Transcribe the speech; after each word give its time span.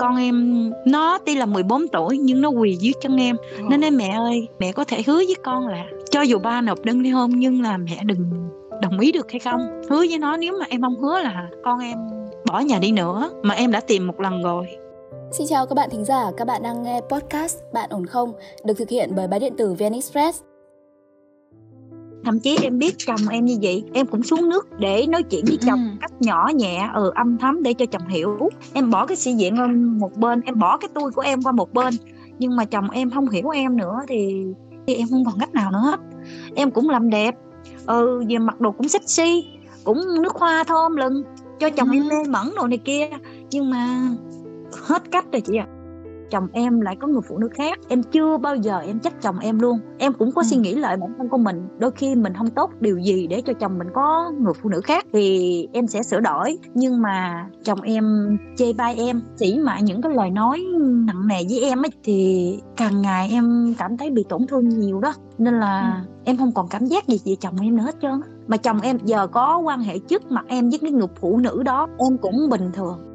con 0.00 0.16
em 0.16 0.70
nó 0.86 1.18
tuy 1.26 1.34
là 1.34 1.46
14 1.46 1.88
tuổi 1.88 2.18
nhưng 2.18 2.40
nó 2.40 2.48
quỳ 2.48 2.76
dưới 2.80 2.92
chân 3.00 3.16
em 3.16 3.36
ừ. 3.56 3.62
nên 3.70 3.80
nói 3.80 3.90
mẹ 3.90 4.08
ơi 4.08 4.48
mẹ 4.58 4.72
có 4.72 4.84
thể 4.84 5.02
hứa 5.06 5.16
với 5.16 5.34
con 5.42 5.66
là 5.66 5.84
cho 6.10 6.22
dù 6.22 6.38
ba 6.38 6.60
nộp 6.60 6.84
đơn 6.84 7.00
ly 7.00 7.10
hôn 7.10 7.30
nhưng 7.34 7.62
là 7.62 7.76
mẹ 7.76 8.00
đừng 8.04 8.30
đồng 8.82 8.98
ý 8.98 9.12
được 9.12 9.30
hay 9.30 9.38
không 9.38 9.60
hứa 9.90 9.98
với 9.98 10.18
nó 10.18 10.36
nếu 10.36 10.56
mà 10.60 10.66
em 10.68 10.82
không 10.82 11.00
hứa 11.00 11.20
là 11.20 11.48
con 11.64 11.78
em 11.78 11.98
bỏ 12.46 12.60
nhà 12.60 12.78
đi 12.78 12.92
nữa 12.92 13.30
mà 13.42 13.54
em 13.54 13.72
đã 13.72 13.80
tìm 13.80 14.06
một 14.06 14.20
lần 14.20 14.42
rồi 14.42 14.66
Xin 15.32 15.46
chào 15.46 15.66
các 15.66 15.74
bạn 15.74 15.90
thính 15.90 16.04
giả, 16.04 16.30
các 16.36 16.44
bạn 16.46 16.62
đang 16.62 16.82
nghe 16.82 17.00
podcast 17.08 17.58
Bạn 17.72 17.90
ổn 17.90 18.06
không? 18.06 18.32
Được 18.64 18.74
thực 18.78 18.88
hiện 18.88 19.12
bởi 19.16 19.28
báo 19.28 19.40
điện 19.40 19.56
tử 19.56 19.74
VN 19.74 19.92
Express 19.92 20.42
thậm 22.24 22.40
chí 22.40 22.58
em 22.62 22.78
biết 22.78 22.94
chồng 22.98 23.28
em 23.30 23.44
như 23.44 23.58
vậy 23.62 23.84
em 23.92 24.06
cũng 24.06 24.22
xuống 24.22 24.48
nước 24.48 24.68
để 24.78 25.06
nói 25.06 25.22
chuyện 25.22 25.44
với 25.48 25.58
chồng 25.66 25.84
ừ. 25.84 25.96
cách 26.00 26.12
nhỏ 26.20 26.50
nhẹ 26.54 26.88
ừ 26.94 27.12
âm 27.14 27.38
thấm 27.38 27.62
để 27.62 27.74
cho 27.74 27.86
chồng 27.86 28.08
hiểu. 28.08 28.48
Em 28.72 28.90
bỏ 28.90 29.06
cái 29.06 29.16
sĩ 29.16 29.32
diện 29.32 29.56
qua 29.56 29.66
một 29.98 30.16
bên 30.16 30.40
em 30.40 30.58
bỏ 30.58 30.76
cái 30.76 30.88
tôi 30.94 31.10
của 31.10 31.22
em 31.22 31.42
qua 31.42 31.52
một 31.52 31.72
bên. 31.72 31.94
Nhưng 32.38 32.56
mà 32.56 32.64
chồng 32.64 32.90
em 32.90 33.10
không 33.10 33.28
hiểu 33.28 33.48
em 33.48 33.76
nữa 33.76 33.98
thì, 34.08 34.44
thì 34.86 34.94
em 34.94 35.08
không 35.10 35.24
còn 35.24 35.38
cách 35.40 35.54
nào 35.54 35.70
nữa 35.70 35.80
hết. 35.82 36.00
Em 36.54 36.70
cũng 36.70 36.88
làm 36.88 37.10
đẹp 37.10 37.34
ừ 37.86 38.24
về 38.28 38.38
mặc 38.38 38.60
đồ 38.60 38.72
cũng 38.72 38.88
sexy 38.88 39.44
cũng 39.84 40.22
nước 40.22 40.34
hoa 40.34 40.64
thơm 40.64 40.96
lừng 40.96 41.22
cho 41.58 41.70
chồng 41.70 41.90
ừ. 41.90 41.94
em 41.94 42.08
mê 42.08 42.16
mẩn 42.28 42.52
đồ 42.56 42.66
này 42.66 42.78
kia. 42.78 43.08
Nhưng 43.50 43.70
mà 43.70 44.08
hết 44.72 45.10
cách 45.10 45.24
rồi 45.32 45.40
chị 45.40 45.56
ạ. 45.56 45.66
à 45.68 45.79
chồng 46.30 46.46
em 46.52 46.80
lại 46.80 46.96
có 46.96 47.08
người 47.08 47.20
phụ 47.28 47.38
nữ 47.38 47.48
khác. 47.54 47.78
Em 47.88 48.02
chưa 48.02 48.36
bao 48.36 48.56
giờ 48.56 48.78
em 48.78 48.98
trách 48.98 49.22
chồng 49.22 49.38
em 49.38 49.58
luôn. 49.58 49.78
Em 49.98 50.12
cũng 50.12 50.32
có 50.32 50.42
ừ. 50.42 50.46
suy 50.50 50.56
nghĩ 50.56 50.74
lại 50.74 50.96
bản 50.96 51.10
thân 51.18 51.28
của 51.28 51.38
mình. 51.38 51.68
Đôi 51.78 51.90
khi 51.90 52.14
mình 52.14 52.34
không 52.34 52.50
tốt 52.50 52.70
điều 52.80 52.98
gì 52.98 53.26
để 53.26 53.42
cho 53.46 53.52
chồng 53.52 53.78
mình 53.78 53.88
có 53.94 54.32
người 54.40 54.52
phụ 54.62 54.68
nữ 54.68 54.80
khác 54.80 55.06
thì 55.12 55.68
em 55.72 55.86
sẽ 55.86 56.02
sửa 56.02 56.20
đổi. 56.20 56.58
Nhưng 56.74 57.02
mà 57.02 57.46
chồng 57.64 57.80
em 57.80 58.36
chê 58.56 58.72
bai 58.72 58.96
em 58.96 59.22
chỉ 59.36 59.58
mãi 59.58 59.82
những 59.82 60.02
cái 60.02 60.12
lời 60.14 60.30
nói 60.30 60.64
nặng 61.06 61.28
nề 61.28 61.44
với 61.50 61.60
em 61.60 61.82
ấy 61.84 61.90
thì 62.04 62.58
càng 62.76 63.02
ngày 63.02 63.28
em 63.32 63.74
cảm 63.78 63.96
thấy 63.96 64.10
bị 64.10 64.24
tổn 64.28 64.46
thương 64.46 64.68
nhiều 64.68 65.00
đó. 65.00 65.12
Nên 65.38 65.60
là 65.60 66.02
ừ. 66.06 66.12
em 66.24 66.36
không 66.36 66.52
còn 66.52 66.68
cảm 66.68 66.86
giác 66.86 67.08
gì 67.08 67.20
về 67.24 67.36
chồng 67.40 67.56
em 67.60 67.76
nữa 67.76 67.82
hết 67.82 67.94
trơn 68.02 68.20
mà 68.50 68.56
chồng 68.56 68.80
em 68.80 68.98
giờ 69.04 69.26
có 69.26 69.58
quan 69.58 69.80
hệ 69.80 69.98
trước 69.98 70.30
mặt 70.30 70.44
em 70.48 70.70
với 70.70 70.78
cái 70.78 70.90
người 70.90 71.06
phụ 71.20 71.36
nữ 71.38 71.62
đó 71.62 71.88
em 71.98 72.18
cũng 72.18 72.48
bình 72.50 72.70
thường 72.74 73.09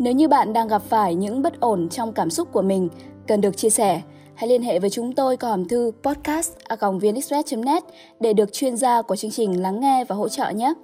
nếu 0.00 0.12
như 0.12 0.28
bạn 0.28 0.52
đang 0.52 0.68
gặp 0.68 0.82
phải 0.82 1.14
những 1.14 1.42
bất 1.42 1.60
ổn 1.60 1.88
trong 1.88 2.12
cảm 2.12 2.30
xúc 2.30 2.48
của 2.52 2.62
mình, 2.62 2.88
cần 3.26 3.40
được 3.40 3.56
chia 3.56 3.70
sẻ, 3.70 4.00
hãy 4.34 4.48
liên 4.48 4.62
hệ 4.62 4.78
với 4.78 4.90
chúng 4.90 5.12
tôi 5.12 5.36
qua 5.36 5.50
hòm 5.50 5.68
thư 5.68 5.92
podcast.vnexpress.net 6.02 7.82
để 8.20 8.32
được 8.32 8.52
chuyên 8.52 8.76
gia 8.76 9.02
của 9.02 9.16
chương 9.16 9.30
trình 9.30 9.62
lắng 9.62 9.80
nghe 9.80 10.04
và 10.04 10.16
hỗ 10.16 10.28
trợ 10.28 10.50
nhé. 10.50 10.74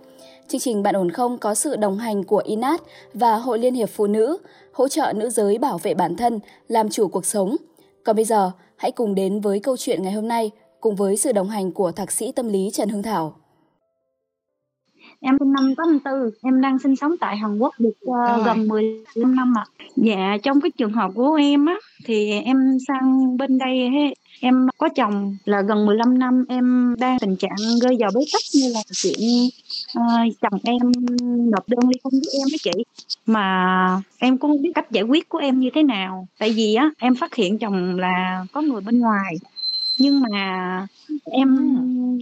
Chương 0.48 0.60
trình 0.60 0.82
Bạn 0.82 0.96
ổn 0.96 1.10
không 1.10 1.38
có 1.38 1.54
sự 1.54 1.76
đồng 1.76 1.98
hành 1.98 2.24
của 2.24 2.42
INAT 2.44 2.80
và 3.14 3.36
Hội 3.36 3.58
Liên 3.58 3.74
hiệp 3.74 3.88
Phụ 3.88 4.06
nữ, 4.06 4.38
hỗ 4.72 4.88
trợ 4.88 5.12
nữ 5.16 5.30
giới 5.30 5.58
bảo 5.58 5.78
vệ 5.78 5.94
bản 5.94 6.16
thân, 6.16 6.40
làm 6.68 6.88
chủ 6.90 7.08
cuộc 7.08 7.26
sống. 7.26 7.56
Còn 8.04 8.16
bây 8.16 8.24
giờ, 8.24 8.50
hãy 8.76 8.92
cùng 8.92 9.14
đến 9.14 9.40
với 9.40 9.60
câu 9.60 9.76
chuyện 9.76 10.02
ngày 10.02 10.12
hôm 10.12 10.28
nay 10.28 10.50
cùng 10.80 10.96
với 10.96 11.16
sự 11.16 11.32
đồng 11.32 11.48
hành 11.48 11.72
của 11.72 11.92
thạc 11.92 12.12
sĩ 12.12 12.32
tâm 12.32 12.48
lý 12.48 12.70
Trần 12.72 12.88
Hương 12.88 13.02
Thảo. 13.02 13.34
Em 15.20 15.36
sinh 15.38 15.52
năm 15.52 15.74
84, 15.76 16.30
em 16.42 16.60
đang 16.60 16.78
sinh 16.78 16.96
sống 16.96 17.16
tại 17.20 17.36
Hàn 17.36 17.58
Quốc 17.58 17.74
được 17.78 17.94
uh, 18.04 18.46
gần 18.46 18.68
15 18.68 19.34
năm 19.36 19.54
ạ. 19.58 19.64
À. 19.78 19.84
Dạ, 19.96 20.36
trong 20.42 20.60
cái 20.60 20.70
trường 20.70 20.92
hợp 20.92 21.10
của 21.14 21.34
em 21.34 21.66
á, 21.66 21.74
thì 22.04 22.30
em 22.30 22.56
sang 22.88 23.36
bên 23.36 23.58
đây 23.58 23.90
em 24.40 24.68
có 24.78 24.88
chồng 24.88 25.36
là 25.44 25.62
gần 25.62 25.86
15 25.86 26.18
năm 26.18 26.44
em 26.48 26.94
đang 26.98 27.18
tình 27.18 27.36
trạng 27.36 27.56
rơi 27.82 27.96
vào 28.00 28.10
bế 28.14 28.20
tắc 28.32 28.42
như 28.54 28.72
là 28.72 28.80
chuyện 28.92 29.48
uh, 29.98 30.34
chồng 30.40 30.60
em 30.64 30.92
nộp 31.50 31.68
đơn 31.68 31.80
ly 31.88 32.00
hôn 32.04 32.12
với 32.12 32.40
em 32.40 32.48
với 32.50 32.58
chị 32.62 32.84
mà 33.26 34.02
em 34.18 34.38
cũng 34.38 34.50
không 34.50 34.62
biết 34.62 34.72
cách 34.74 34.90
giải 34.90 35.04
quyết 35.04 35.28
của 35.28 35.38
em 35.38 35.60
như 35.60 35.70
thế 35.74 35.82
nào 35.82 36.28
tại 36.38 36.52
vì 36.52 36.74
á 36.74 36.90
em 36.98 37.14
phát 37.14 37.34
hiện 37.34 37.58
chồng 37.58 37.98
là 37.98 38.46
có 38.52 38.60
người 38.60 38.80
bên 38.80 39.00
ngoài 39.00 39.34
nhưng 39.98 40.20
mà 40.20 40.86
em 41.24 41.56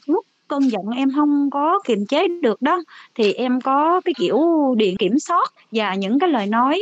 lúc 0.07 0.27
cơn 0.49 0.71
giận 0.71 0.83
em 0.97 1.13
không 1.17 1.51
có 1.51 1.79
kiềm 1.85 2.07
chế 2.07 2.29
được 2.29 2.63
đó. 2.63 2.83
Thì 3.15 3.33
em 3.33 3.61
có 3.61 4.01
cái 4.05 4.15
kiểu 4.19 4.41
điện 4.77 4.97
kiểm 4.97 5.19
soát 5.19 5.53
và 5.73 5.95
những 5.95 6.19
cái 6.19 6.29
lời 6.29 6.47
nói 6.47 6.81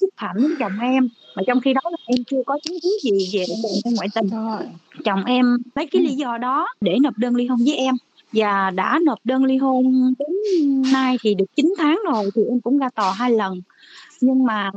xúc 0.00 0.10
phạm 0.16 0.36
đến 0.42 0.50
chồng 0.58 0.80
em. 0.82 1.08
Mà 1.36 1.42
trong 1.46 1.60
khi 1.60 1.72
đó 1.72 1.80
là 1.84 1.98
em 2.06 2.24
chưa 2.24 2.42
có 2.46 2.58
chứng 2.62 2.76
cứ 2.82 2.98
gì 3.02 3.30
về 3.32 3.44
em 3.84 3.94
ngoại 3.94 4.08
tình. 4.14 4.28
Chồng 5.04 5.24
em 5.24 5.58
lấy 5.74 5.86
cái 5.86 6.02
ừ. 6.02 6.08
lý 6.08 6.14
do 6.14 6.38
đó 6.38 6.68
để 6.80 6.96
nộp 7.02 7.18
đơn 7.18 7.34
ly 7.34 7.46
hôn 7.46 7.58
với 7.64 7.76
em. 7.76 7.94
Và 8.32 8.70
đã 8.70 8.98
nộp 9.02 9.18
đơn 9.24 9.44
ly 9.44 9.56
hôn 9.56 10.14
đến 10.18 10.28
nay 10.92 11.16
thì 11.22 11.34
được 11.34 11.56
9 11.56 11.74
tháng 11.78 12.00
rồi 12.12 12.30
thì 12.34 12.42
em 12.48 12.60
cũng 12.60 12.78
ra 12.78 12.88
tòa 12.94 13.12
hai 13.12 13.30
lần. 13.30 13.60
Nhưng 14.20 14.44
mà 14.44 14.70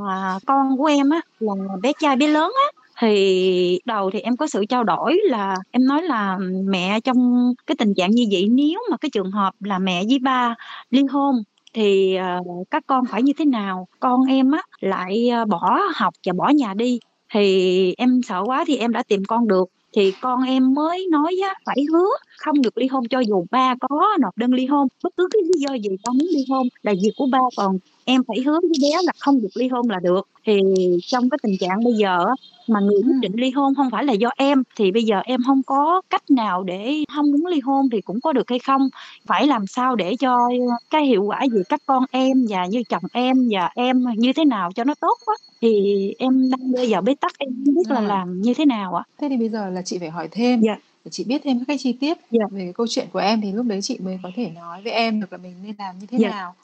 con 0.45 0.77
của 0.77 0.85
em 0.85 1.09
á 1.09 1.21
là 1.39 1.53
bé 1.81 1.91
trai 1.99 2.15
bé 2.15 2.27
lớn 2.27 2.51
á 2.55 2.82
thì 3.03 3.79
đầu 3.85 4.11
thì 4.11 4.19
em 4.19 4.37
có 4.37 4.47
sự 4.47 4.65
trao 4.65 4.83
đổi 4.83 5.19
là 5.23 5.55
em 5.71 5.85
nói 5.85 6.03
là 6.03 6.37
mẹ 6.65 6.99
trong 6.99 7.53
cái 7.67 7.75
tình 7.79 7.93
trạng 7.93 8.11
như 8.11 8.25
vậy 8.31 8.47
nếu 8.51 8.79
mà 8.91 8.97
cái 8.97 9.09
trường 9.09 9.31
hợp 9.31 9.53
là 9.59 9.79
mẹ 9.79 10.03
với 10.09 10.19
ba 10.19 10.55
ly 10.89 11.03
hôn 11.11 11.35
thì 11.73 12.17
uh, 12.39 12.69
các 12.71 12.83
con 12.87 13.05
phải 13.05 13.23
như 13.23 13.33
thế 13.37 13.45
nào? 13.45 13.87
Con 13.99 14.21
em 14.29 14.51
á 14.51 14.61
lại 14.79 15.29
uh, 15.41 15.47
bỏ 15.47 15.79
học 15.95 16.13
và 16.25 16.33
bỏ 16.33 16.49
nhà 16.49 16.73
đi 16.73 16.99
thì 17.33 17.93
em 17.97 18.21
sợ 18.27 18.43
quá 18.45 18.63
thì 18.67 18.77
em 18.77 18.91
đã 18.91 19.03
tìm 19.03 19.25
con 19.25 19.47
được. 19.47 19.69
Thì 19.95 20.11
con 20.21 20.43
em 20.43 20.73
mới 20.73 21.07
nói 21.11 21.35
á, 21.43 21.55
phải 21.65 21.85
hứa 21.91 22.09
không 22.37 22.61
được 22.61 22.77
ly 22.77 22.87
hôn 22.87 23.07
cho 23.07 23.19
dù 23.19 23.45
ba 23.51 23.75
có 23.79 24.17
nộp 24.21 24.37
đơn 24.37 24.53
ly 24.53 24.65
hôn. 24.65 24.87
Bất 25.03 25.13
cứ 25.17 25.27
cái 25.33 25.41
lý 25.43 25.59
do 25.59 25.73
gì 25.73 25.97
con 26.03 26.17
muốn 26.17 26.27
ly 26.33 26.45
hôn 26.49 26.67
là 26.83 26.93
việc 27.03 27.11
của 27.17 27.27
ba 27.31 27.39
còn 27.57 27.77
em 28.05 28.23
phải 28.27 28.37
hứa 28.45 28.59
với 28.61 28.71
bé 28.81 28.97
là 29.03 29.11
không 29.19 29.41
được 29.41 29.49
ly 29.55 29.67
hôn 29.67 29.89
là 29.89 29.99
được. 29.99 30.27
Thì 30.45 30.61
trong 31.01 31.29
cái 31.29 31.37
tình 31.43 31.57
trạng 31.57 31.83
bây 31.83 31.93
giờ 31.93 32.25
mà 32.67 32.79
người 32.79 33.01
quyết 33.03 33.15
định 33.21 33.31
ly 33.35 33.51
hôn 33.51 33.75
không 33.75 33.89
phải 33.91 34.03
là 34.03 34.13
do 34.13 34.29
em 34.37 34.63
thì 34.75 34.91
bây 34.91 35.03
giờ 35.03 35.19
em 35.25 35.39
không 35.45 35.63
có 35.63 36.01
cách 36.09 36.31
nào 36.31 36.63
để 36.63 37.03
không 37.15 37.31
muốn 37.31 37.45
ly 37.45 37.59
hôn 37.59 37.89
thì 37.91 38.01
cũng 38.01 38.21
có 38.21 38.33
được 38.33 38.49
hay 38.49 38.59
không? 38.59 38.89
Phải 39.25 39.47
làm 39.47 39.67
sao 39.67 39.95
để 39.95 40.15
cho 40.15 40.49
cái 40.89 41.05
hiệu 41.05 41.23
quả 41.23 41.41
gì 41.51 41.61
các 41.69 41.81
con 41.85 42.03
em 42.11 42.45
và 42.49 42.65
như 42.65 42.83
chồng 42.89 43.03
em 43.13 43.49
và 43.51 43.69
em 43.75 44.05
như 44.17 44.33
thế 44.33 44.45
nào 44.45 44.71
cho 44.75 44.83
nó 44.83 44.95
tốt 44.95 45.17
quá 45.25 45.35
thì 45.63 46.13
em 46.19 46.49
đang 46.49 46.71
bây 46.71 46.89
giờ 46.89 47.01
bế 47.01 47.15
tắc 47.15 47.39
em 47.39 47.49
không 47.65 47.75
biết 47.75 47.91
là 47.91 48.01
làm 48.01 48.41
như 48.41 48.53
thế 48.53 48.65
nào 48.65 48.95
ạ 48.95 49.03
thế 49.17 49.29
thì 49.29 49.37
bây 49.37 49.49
giờ 49.49 49.69
là 49.69 49.81
chị 49.81 49.97
phải 49.97 50.09
hỏi 50.09 50.27
thêm 50.31 50.61
dạ. 50.61 50.77
để 51.05 51.11
chị 51.11 51.23
biết 51.23 51.41
thêm 51.43 51.59
các 51.59 51.65
cái 51.67 51.77
chi 51.77 51.93
tiết 51.93 52.17
dạ. 52.31 52.45
về 52.51 52.61
cái 52.63 52.73
câu 52.73 52.87
chuyện 52.89 53.07
của 53.13 53.19
em 53.19 53.41
thì 53.41 53.51
lúc 53.51 53.65
đấy 53.65 53.81
chị 53.81 53.97
mới 54.03 54.19
có 54.23 54.29
thể 54.35 54.49
nói 54.49 54.81
với 54.81 54.91
em 54.91 55.21
được 55.21 55.31
là 55.31 55.37
mình 55.37 55.53
nên 55.63 55.75
làm 55.79 55.99
như 55.99 56.07
thế 56.11 56.17
dạ. 56.21 56.29
nào 56.29 56.55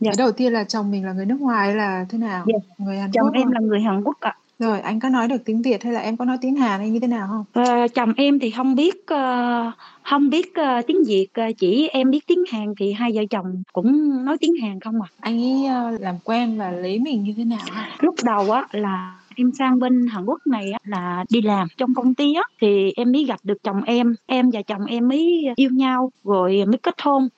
dạ. 0.00 0.10
cái 0.16 0.24
đầu 0.24 0.32
tiên 0.32 0.52
là 0.52 0.64
chồng 0.64 0.90
mình 0.90 1.04
là 1.04 1.12
người 1.12 1.26
nước 1.26 1.40
ngoài 1.40 1.66
hay 1.66 1.76
là 1.76 2.06
thế 2.08 2.18
nào 2.18 2.44
dạ. 2.46 2.58
người 2.78 2.98
Hàn 2.98 3.10
chồng 3.12 3.24
Quốc 3.24 3.34
em 3.34 3.44
không? 3.44 3.52
là 3.52 3.60
người 3.60 3.80
Hàn 3.80 4.02
Quốc 4.04 4.20
ạ 4.20 4.36
rồi 4.58 4.80
anh 4.80 5.00
có 5.00 5.08
nói 5.08 5.28
được 5.28 5.44
tiếng 5.44 5.62
Việt 5.62 5.82
hay 5.82 5.92
là 5.92 6.00
em 6.00 6.16
có 6.16 6.24
nói 6.24 6.38
tiếng 6.40 6.56
Hàn 6.56 6.80
hay 6.80 6.90
như 6.90 7.00
thế 7.00 7.06
nào 7.06 7.28
không? 7.30 7.64
À, 7.64 7.86
chồng 7.94 8.12
em 8.16 8.38
thì 8.38 8.50
không 8.50 8.74
biết 8.74 8.94
uh, 9.14 9.74
không 10.02 10.30
biết 10.30 10.52
uh, 10.60 10.86
tiếng 10.86 11.04
Việt 11.06 11.26
chỉ 11.58 11.88
em 11.88 12.10
biết 12.10 12.26
tiếng 12.26 12.44
Hàn 12.52 12.74
thì 12.78 12.92
hai 12.92 13.12
vợ 13.14 13.22
chồng 13.30 13.62
cũng 13.72 14.24
nói 14.24 14.36
tiếng 14.40 14.54
Hàn 14.62 14.80
không 14.80 15.02
à. 15.02 15.08
Anh 15.20 15.40
ấy 15.42 15.94
uh, 15.94 16.00
làm 16.00 16.14
quen 16.24 16.58
và 16.58 16.70
lấy 16.70 16.98
mình 16.98 17.22
như 17.22 17.34
thế 17.36 17.44
nào? 17.44 17.66
Lúc 18.00 18.14
đầu 18.24 18.50
á 18.50 18.66
là 18.72 19.18
em 19.36 19.52
sang 19.58 19.78
bên 19.78 20.06
Hàn 20.06 20.24
Quốc 20.24 20.46
này 20.46 20.72
á, 20.72 20.78
là 20.84 21.24
đi 21.30 21.42
làm 21.42 21.68
trong 21.76 21.94
công 21.94 22.14
ty 22.14 22.34
á 22.34 22.42
thì 22.60 22.92
em 22.96 23.12
mới 23.12 23.24
gặp 23.24 23.40
được 23.42 23.62
chồng 23.62 23.82
em 23.82 24.14
em 24.26 24.50
và 24.50 24.62
chồng 24.62 24.84
em 24.84 25.08
mới 25.08 25.44
yêu 25.56 25.70
nhau 25.70 26.10
rồi 26.24 26.64
mới 26.66 26.78
kết 26.78 26.94
hôn 27.02 27.28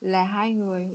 là 0.00 0.24
hai 0.24 0.52
người 0.52 0.88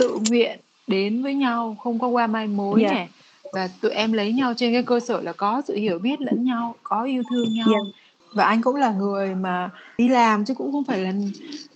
tự 0.00 0.18
nguyện 0.28 0.58
đến 0.86 1.22
với 1.22 1.34
nhau 1.34 1.76
không 1.82 1.98
có 1.98 2.08
qua 2.08 2.26
mai 2.26 2.46
mối 2.46 2.82
yeah. 2.82 2.92
Dạ. 2.92 2.98
này 2.98 3.08
và 3.52 3.68
tụi 3.80 3.90
em 3.90 4.12
lấy 4.12 4.32
nhau 4.32 4.54
trên 4.56 4.72
cái 4.72 4.82
cơ 4.82 5.00
sở 5.00 5.20
là 5.20 5.32
có 5.32 5.62
sự 5.68 5.74
hiểu 5.74 5.98
biết 5.98 6.20
lẫn 6.20 6.44
nhau 6.44 6.74
có 6.82 7.02
yêu 7.02 7.22
thương 7.30 7.54
nhau 7.54 7.68
yeah. 7.68 7.82
Dạ. 7.84 7.90
và 8.34 8.44
anh 8.44 8.62
cũng 8.62 8.76
là 8.76 8.92
người 8.92 9.34
mà 9.34 9.70
đi 9.98 10.08
làm 10.08 10.44
chứ 10.44 10.54
cũng 10.54 10.72
không 10.72 10.84
phải 10.84 10.98
là 10.98 11.12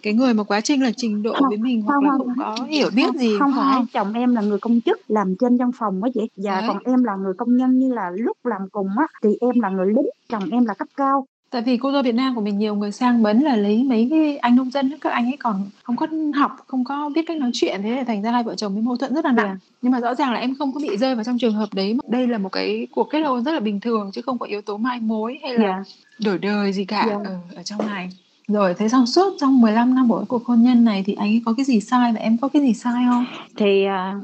cái 0.03 0.13
người 0.13 0.35
mà 0.35 0.45
quá 0.45 0.61
trình 0.61 0.83
là 0.83 0.91
trình 0.97 1.23
độ 1.23 1.35
không, 1.35 1.49
với 1.49 1.59
mình 1.59 1.83
hoặc 1.83 1.95
không, 1.95 2.05
là 2.05 2.11
không, 2.11 2.27
không 2.27 2.57
có 2.59 2.65
hiểu 2.65 2.91
biết 2.95 3.07
không, 3.07 3.19
gì 3.19 3.39
không 3.39 3.53
phải 3.57 3.83
chồng 3.93 4.13
em 4.13 4.35
là 4.35 4.41
người 4.41 4.59
công 4.59 4.81
chức 4.81 5.01
làm 5.09 5.35
trên 5.41 5.57
văn 5.57 5.71
phòng 5.79 6.01
đó 6.03 6.09
vậy 6.15 6.29
và 6.37 6.61
Đấy. 6.61 6.69
còn 6.69 6.79
em 6.85 7.05
là 7.05 7.17
người 7.17 7.33
công 7.39 7.57
nhân 7.57 7.79
như 7.79 7.93
là 7.95 8.11
lúc 8.15 8.47
làm 8.47 8.69
cùng 8.73 8.89
á 8.99 9.07
thì 9.23 9.31
em 9.41 9.61
là 9.61 9.69
người 9.69 9.87
lính 9.87 10.11
chồng 10.29 10.51
em 10.51 10.67
là 10.67 10.75
cấp 10.75 10.89
cao 10.97 11.27
Tại 11.55 11.63
vì 11.63 11.77
cô 11.77 11.93
dâu 11.93 12.03
Việt 12.03 12.15
Nam 12.15 12.35
của 12.35 12.41
mình 12.41 12.59
nhiều 12.59 12.75
người 12.75 12.93
sang 12.93 13.23
bấn 13.23 13.41
là 13.41 13.57
lấy 13.57 13.85
mấy 13.85 14.09
cái 14.11 14.37
anh 14.37 14.57
nông 14.57 14.71
dân 14.71 14.93
các 15.01 15.13
anh 15.13 15.27
ấy 15.27 15.37
còn 15.37 15.71
không 15.83 15.97
có 15.97 16.07
học, 16.35 16.57
không 16.67 16.85
có 16.85 17.11
biết 17.15 17.23
cách 17.27 17.37
nói 17.37 17.51
chuyện 17.53 17.81
thế 17.83 17.91
là 17.91 18.05
thành 18.05 18.23
ra 18.23 18.31
hai 18.31 18.43
vợ 18.43 18.55
chồng 18.55 18.75
mới 18.75 18.83
mâu 18.83 18.97
thuẫn 18.97 19.15
rất 19.15 19.25
là 19.25 19.33
nặng. 19.33 19.47
Yeah. 19.47 19.59
Nhưng 19.83 19.93
mà 19.93 20.01
rõ 20.01 20.15
ràng 20.15 20.33
là 20.33 20.39
em 20.39 20.55
không 20.59 20.73
có 20.73 20.81
bị 20.81 20.97
rơi 20.97 21.15
vào 21.15 21.25
trong 21.25 21.39
trường 21.39 21.55
hợp 21.55 21.69
đấy. 21.75 21.97
Đây 22.09 22.27
là 22.27 22.39
một 22.39 22.49
cái 22.49 22.87
cuộc 22.91 23.05
kết 23.11 23.21
hôn 23.21 23.45
rất 23.45 23.53
là 23.53 23.61
bình 23.61 23.81
thường 23.81 24.11
chứ 24.13 24.23
không 24.23 24.39
có 24.39 24.47
yếu 24.47 24.61
tố 24.61 24.77
mai 24.77 25.01
mối 25.01 25.39
hay 25.43 25.59
là 25.59 25.65
yeah. 25.65 25.87
đổi 26.25 26.39
đời 26.39 26.73
gì 26.73 26.85
cả 26.85 27.03
yeah. 27.03 27.21
ở, 27.25 27.37
ở 27.57 27.63
trong 27.63 27.87
này. 27.87 28.09
Rồi 28.49 28.75
thế 28.75 28.89
xong 28.89 29.07
suốt 29.07 29.35
trong 29.41 29.61
15 29.61 29.95
năm 29.95 30.09
của 30.09 30.25
cuộc 30.29 30.47
hôn 30.47 30.63
nhân 30.63 30.85
này 30.85 31.03
thì 31.07 31.15
anh 31.15 31.29
ấy 31.29 31.43
có 31.45 31.55
cái 31.57 31.65
gì 31.65 31.81
sai 31.81 32.13
và 32.13 32.21
em 32.21 32.37
có 32.39 32.49
cái 32.49 32.63
gì 32.63 32.75
sai 32.75 33.05
không? 33.09 33.25
Thì 33.57 33.85
à, 33.85 34.15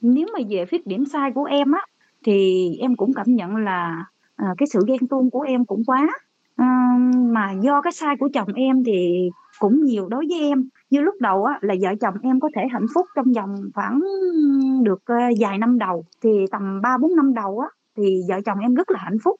nếu 0.00 0.26
mà 0.32 0.44
về 0.48 0.66
khuyết 0.70 0.86
điểm 0.86 1.04
sai 1.12 1.30
của 1.34 1.44
em 1.44 1.72
á 1.72 1.80
thì 2.24 2.68
em 2.80 2.96
cũng 2.96 3.14
cảm 3.14 3.26
nhận 3.36 3.56
là 3.56 4.04
à, 4.36 4.46
cái 4.58 4.66
sự 4.72 4.84
ghen 4.88 5.08
tuông 5.10 5.30
của 5.30 5.40
em 5.40 5.64
cũng 5.64 5.84
quá 5.84 6.08
mà 7.32 7.52
do 7.62 7.80
cái 7.82 7.92
sai 7.92 8.16
của 8.20 8.28
chồng 8.34 8.48
em 8.54 8.84
thì 8.84 9.30
cũng 9.58 9.84
nhiều 9.84 10.08
đối 10.08 10.24
với 10.28 10.40
em. 10.40 10.68
Như 10.90 11.00
lúc 11.00 11.14
đầu 11.20 11.44
á 11.44 11.58
là 11.60 11.74
vợ 11.80 11.94
chồng 12.00 12.14
em 12.22 12.40
có 12.40 12.48
thể 12.56 12.62
hạnh 12.72 12.86
phúc 12.94 13.06
trong 13.16 13.32
vòng 13.32 13.54
khoảng 13.74 14.00
được, 14.82 15.02
ờ, 15.04 15.16
vài 15.40 15.58
năm 15.58 15.78
đầu, 15.78 16.04
thì 16.22 16.44
tầm 16.50 16.80
3-4 16.82 17.16
năm 17.16 17.34
đầu 17.34 17.58
á, 17.58 17.68
thì 17.96 18.20
vợ 18.28 18.40
chồng 18.46 18.58
em 18.58 18.74
rất 18.74 18.90
là 18.90 18.98
hạnh 19.02 19.18
phúc. 19.24 19.36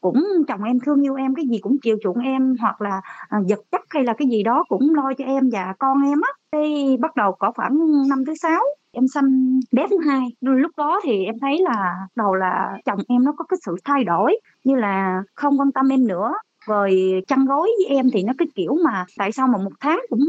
Cũng 0.00 0.24
chồng 0.48 0.62
em 0.64 0.80
thương 0.80 1.00
yêu 1.06 1.14
em, 1.14 1.34
cái 1.34 1.44
gì 1.50 1.58
cũng 1.58 1.76
chiều 1.82 1.96
chuộng 2.02 2.18
em, 2.18 2.56
hoặc 2.60 2.80
là, 2.80 3.00
à, 3.28 3.38
vật 3.48 3.60
chất 3.72 3.80
hay 3.90 4.04
là 4.04 4.12
cái 4.18 4.28
gì 4.28 4.42
đó 4.42 4.64
cũng 4.68 4.94
lo 4.94 5.12
cho 5.18 5.24
em 5.24 5.50
và 5.52 5.74
con 5.78 6.02
em 6.02 6.20
á. 6.20 6.30
Cái 6.52 6.96
bắt 7.00 7.16
đầu 7.16 7.32
có 7.38 7.52
khoảng 7.56 7.78
năm 8.08 8.24
thứ 8.26 8.34
sáu 8.42 8.60
em 8.92 9.08
sanh 9.08 9.60
bé 9.72 9.86
thứ 9.90 9.98
hai, 10.06 10.20
lúc 10.40 10.70
đó 10.76 11.00
thì 11.04 11.24
em 11.24 11.34
thấy 11.40 11.58
là 11.62 11.94
đầu 12.16 12.34
là 12.34 12.78
chồng 12.84 12.98
em 13.08 13.24
nó 13.24 13.32
có 13.36 13.44
cái 13.44 13.58
sự 13.66 13.74
thay 13.84 14.04
đổi, 14.04 14.40
như 14.64 14.74
là 14.76 15.22
không 15.34 15.60
quan 15.60 15.72
tâm 15.72 15.88
em 15.88 16.06
nữa, 16.06 16.32
rồi 16.66 17.12
chăn 17.28 17.44
gối 17.46 17.70
với 17.78 17.96
em 17.96 18.10
thì 18.12 18.22
nó 18.22 18.32
cái 18.38 18.48
kiểu 18.54 18.76
mà 18.84 19.04
tại 19.18 19.32
sao 19.32 19.46
mà 19.48 19.58
một 19.58 19.72
tháng 19.80 20.00
cũng 20.10 20.20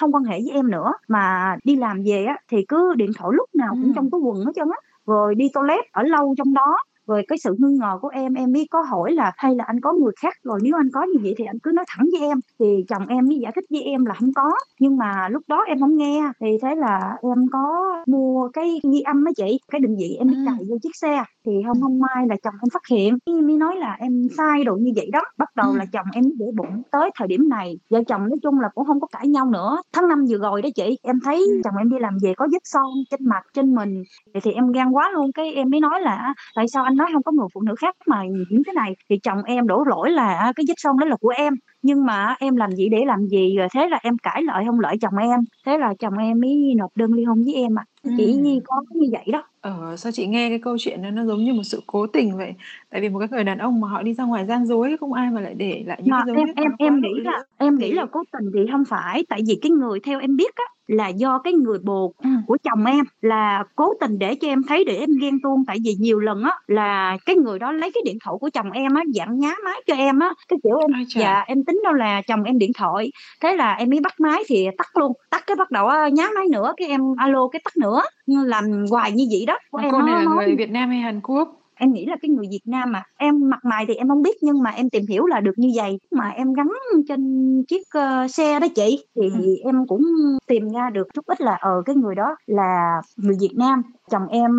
không 0.00 0.12
quan 0.14 0.24
hệ 0.24 0.38
với 0.40 0.50
em 0.54 0.70
nữa, 0.70 0.92
mà 1.08 1.56
đi 1.64 1.76
làm 1.76 2.02
về 2.06 2.24
á 2.24 2.36
thì 2.48 2.64
cứ 2.68 2.94
điện 2.96 3.10
thoại 3.18 3.30
lúc 3.34 3.48
nào 3.54 3.76
cũng 3.80 3.82
Ừm. 3.82 3.94
trong 3.94 4.10
cái 4.10 4.20
quần 4.20 4.44
hết 4.46 4.52
trơn 4.56 4.68
á, 4.68 4.76
rồi 5.06 5.34
đi 5.34 5.48
toilet 5.54 5.80
ở 5.92 6.02
lâu 6.02 6.34
trong 6.38 6.54
đó. 6.54 6.76
Rồi 7.10 7.22
cái 7.28 7.38
sự 7.44 7.54
nghi 7.58 7.76
ngờ 7.80 7.98
của 8.02 8.08
em, 8.08 8.34
em 8.34 8.52
mới 8.52 8.66
có 8.70 8.82
hỏi 8.82 9.12
là 9.12 9.32
"Hay 9.36 9.54
là 9.56 9.64
anh 9.66 9.80
có 9.80 9.92
người 9.92 10.12
khác 10.22 10.34
rồi, 10.44 10.60
nếu 10.62 10.74
anh 10.76 10.88
có 10.94 11.02
như 11.02 11.18
vậy 11.22 11.34
thì 11.38 11.44
anh 11.44 11.58
cứ 11.62 11.70
nói 11.74 11.84
thẳng 11.88 12.06
với 12.12 12.20
em." 12.28 12.38
Thì 12.60 12.66
chồng 12.88 13.06
em 13.08 13.28
mới 13.28 13.38
giải 13.42 13.52
thích 13.56 13.64
với 13.70 13.82
em 13.82 14.04
là 14.06 14.14
hông 14.20 14.32
có, 14.34 14.50
nhưng 14.80 14.96
mà 14.96 15.28
lúc 15.30 15.42
đó 15.48 15.64
em 15.68 15.78
hổng 15.80 15.96
nghe, 15.96 16.22
thì 16.40 16.46
thế 16.62 16.74
là 16.76 17.16
em 17.22 17.46
có 17.52 17.62
mua 18.06 18.48
cái 18.52 18.80
ghi 18.92 19.00
âm 19.00 19.24
á 19.24 19.32
chị, 19.36 19.58
cái 19.72 19.80
định 19.80 19.96
vị 20.00 20.16
em 20.18 20.30
mới 20.30 20.36
Ừm. 20.36 20.44
cài 20.44 20.64
vô 20.70 20.76
chiếc 20.82 20.96
xe, 21.02 21.24
thì 21.46 21.52
hông 21.66 21.80
hông 21.80 22.00
may 22.00 22.26
là 22.28 22.36
chồng 22.42 22.54
em 22.62 22.70
phát 22.74 22.82
hiện, 22.90 23.18
mới 23.46 23.56
nói 23.56 23.76
là 23.76 23.96
em 24.00 24.28
sai 24.36 24.64
đồ 24.64 24.76
như 24.76 24.92
vậy 24.96 25.10
đó. 25.12 25.20
Bắt 25.38 25.48
đầu 25.56 25.74
là 25.74 25.84
Ừm. 25.84 25.90
chồng 25.92 26.06
em 26.14 26.24
để 26.38 26.46
bụng, 26.56 26.82
tới 26.92 27.10
thời 27.18 27.28
điểm 27.28 27.48
này 27.48 27.78
vợ 27.90 28.02
chồng 28.08 28.22
nói 28.28 28.38
chung 28.42 28.60
là 28.60 28.68
cũng 28.74 28.86
hông 28.86 29.00
có 29.00 29.06
cãi 29.12 29.28
nhau 29.28 29.46
nữa. 29.50 29.82
Tháng 29.94 30.08
5 30.08 30.24
vừa 30.30 30.38
rồi 30.38 30.62
đó 30.62 30.68
chị, 30.74 30.98
em 31.02 31.16
thấy 31.24 31.36
Ừm. 31.46 31.62
chồng 31.64 31.76
em 31.78 31.90
đi 31.90 31.96
làm 32.00 32.16
về 32.22 32.32
có 32.36 32.48
vết 32.52 32.58
son 32.64 32.86
trên 33.10 33.20
mặt, 33.28 33.42
trên 33.54 33.74
mình, 33.74 34.02
thì 34.34 34.40
thì 34.42 34.52
em 34.52 34.72
gan 34.72 34.90
quá 34.90 35.10
luôn, 35.14 35.32
cái 35.34 35.52
em 35.54 35.70
mới 35.70 35.80
nói 35.80 36.00
là 36.00 36.34
"Tại 36.56 36.68
sao 36.68 36.84
anh 36.84 36.96
nói 37.00 37.10
không 37.14 37.22
có 37.22 37.32
người 37.32 37.48
phụ 37.54 37.60
nữ 37.62 37.74
khác 37.78 37.96
mà 38.06 38.22
những 38.50 38.62
cái 38.66 38.74
này?" 38.74 38.96
Thì 39.10 39.18
chồng 39.22 39.42
em 39.42 39.66
đổ 39.66 39.84
lỗi 39.84 40.10
là 40.10 40.38
à, 40.38 40.52
cái 40.56 40.64
vết 40.68 40.74
son 40.76 40.98
đó 40.98 41.06
là 41.06 41.16
của 41.16 41.28
em, 41.36 41.54
nhưng 41.82 42.06
mà 42.06 42.34
em 42.40 42.56
làm 42.56 42.70
vậy 42.76 42.88
để 42.90 43.04
làm 43.06 43.26
gì? 43.26 43.56
Rồi 43.56 43.68
thế 43.74 43.88
là 43.88 43.98
em 44.02 44.18
cãi 44.22 44.42
lại 44.42 44.64
hông 44.64 44.80
lợi 44.80 44.96
chồng 45.00 45.16
em, 45.16 45.40
thế 45.66 45.78
là 45.78 45.94
chồng 45.98 46.18
em 46.18 46.40
mới 46.40 46.74
nộp 46.76 46.90
đơn 46.96 47.12
ly 47.14 47.24
hôn 47.24 47.42
với 47.44 47.54
em 47.54 47.78
ạ. 47.78 47.84
Chỉ 48.16 48.36
Ừm. 48.36 48.60
có 48.64 48.82
như 48.94 49.08
vậy 49.12 49.24
đó. 49.32 49.44
Ờ, 49.60 49.96
sao 49.96 50.12
chị 50.12 50.26
nghe 50.26 50.48
cái 50.48 50.58
câu 50.62 50.76
chuyện 50.78 51.02
đó 51.02 51.10
nó 51.10 51.24
giống 51.26 51.44
như 51.44 51.54
một 51.54 51.62
sự 51.64 51.82
cố 51.86 52.06
tình 52.06 52.36
vậy? 52.36 52.54
Tại 52.90 53.00
vì 53.00 53.08
một 53.08 53.18
cái 53.18 53.28
người 53.32 53.44
đàn 53.44 53.58
ông 53.58 53.80
mà 53.80 53.88
họ 53.88 54.02
đi 54.02 54.14
ra 54.14 54.24
ngoài 54.24 54.46
gian 54.46 54.66
dối, 54.66 54.96
không 55.00 55.12
ai 55.12 55.30
mà 55.30 55.40
lại 55.40 55.54
để 55.54 55.84
lại 55.86 56.00
những 56.04 56.14
Mà 56.14 56.16
cái 56.16 56.24
dấu 56.26 56.36
em 56.36 56.48
em 56.56 56.70
em 56.78 57.00
nghĩ 57.00 57.20
là 57.24 57.32
liễu 57.32 57.46
em 57.58 57.78
nghĩ 57.78 57.92
là 57.92 58.06
cố 58.12 58.22
tình 58.32 58.50
thì 58.54 58.66
hông 58.72 58.84
phải, 58.84 59.24
tại 59.28 59.40
vì 59.46 59.58
cái 59.62 59.70
người 59.70 60.00
theo 60.00 60.20
em 60.20 60.36
biết 60.36 60.54
á 60.54 60.64
là 60.86 61.08
do 61.08 61.38
cái 61.38 61.52
người 61.52 61.78
bồ 61.78 62.12
Ừm. 62.24 62.42
của 62.44 62.56
chồng 62.62 62.84
em 62.84 63.04
là 63.20 63.64
cố 63.76 63.92
tình 64.00 64.18
để 64.18 64.34
cho 64.34 64.48
em 64.48 64.62
thấy 64.68 64.84
để 64.84 64.96
em 64.96 65.10
ghen 65.20 65.40
tuông. 65.42 65.64
Tại 65.66 65.76
vì 65.84 65.94
nhiều 65.98 66.20
lần 66.20 66.42
á 66.42 66.50
là 66.66 67.16
cái 67.26 67.36
người 67.36 67.58
đó 67.58 67.72
lấy 67.72 67.90
cái 67.94 68.02
điện 68.06 68.16
thoại 68.24 68.36
của 68.40 68.50
chồng 68.54 68.70
em 68.70 68.94
á, 68.94 69.02
dạng 69.14 69.38
nhá 69.38 69.54
máy 69.64 69.80
cho 69.86 69.94
em 69.94 70.18
á, 70.18 70.32
cái 70.48 70.58
kiểu 70.62 70.76
em 70.76 70.90
dạ, 71.14 71.40
em 71.46 71.64
tính 71.70 71.80
đâu 71.84 71.92
là 71.92 72.22
chồng 72.22 72.42
em 72.42 72.58
điện 72.58 72.72
thoại, 72.78 73.10
thế 73.42 73.56
là 73.56 73.74
em 73.74 73.90
mới 73.90 74.00
bắt 74.00 74.14
máy 74.20 74.42
thì 74.46 74.66
tắt 74.78 74.96
luôn, 74.96 75.12
tắt 75.30 75.44
cái 75.46 75.56
bắt 75.56 75.70
đầu 75.70 75.86
á 75.86 76.08
nhá 76.08 76.28
máy 76.34 76.44
nữa, 76.52 76.72
cái 76.76 76.88
em 76.88 77.00
a 77.18 77.26
lô 77.26 77.48
cái 77.48 77.60
tắt 77.64 77.76
nữa, 77.76 78.02
làm 78.26 78.64
hoài 78.90 79.12
như 79.12 79.24
vậy 79.30 79.44
đó. 79.46 79.58
Của 79.70 79.78
Mà 79.78 79.84
em 79.84 79.92
cô 79.92 80.02
này 80.02 80.14
là 80.14 80.24
nói 80.24 80.46
người 80.46 80.56
Việt 80.56 80.70
Nam 80.70 80.88
hay 80.88 80.98
Hàn 80.98 81.20
Quốc? 81.20 81.56
Em 81.82 81.92
nghĩ 81.92 82.06
là 82.06 82.16
cái 82.22 82.28
người 82.28 82.46
Việt 82.50 82.60
Nam 82.64 82.96
à, 82.96 83.04
em 83.18 83.50
mặt 83.50 83.64
mày 83.64 83.84
thì 83.86 83.94
em 83.94 84.08
hông 84.08 84.22
biết 84.22 84.36
nhưng 84.42 84.62
mà 84.62 84.70
em 84.70 84.90
tìm 84.90 85.02
hiểu 85.08 85.26
là 85.26 85.40
được 85.40 85.52
như 85.56 85.68
vầy. 85.76 85.98
Mà 86.10 86.28
em 86.28 86.52
gắn 86.52 86.68
trên 87.08 87.22
chiếc, 87.68 87.82
ơ, 87.90 88.28
xe 88.28 88.60
đó 88.60 88.66
chị, 88.74 89.04
thì 89.16 89.30
Ừm. 89.30 89.42
em 89.64 89.86
cũng 89.86 90.02
tìm 90.46 90.68
ra 90.68 90.90
được 90.90 91.08
chút 91.14 91.26
ít 91.26 91.40
là, 91.40 91.56
ờ, 91.60 91.82
cái 91.86 91.96
người 91.96 92.14
đó 92.14 92.36
là 92.46 93.00
người 93.16 93.36
Việt 93.40 93.54
Nam, 93.56 93.82
chồng 94.10 94.26
em 94.28 94.50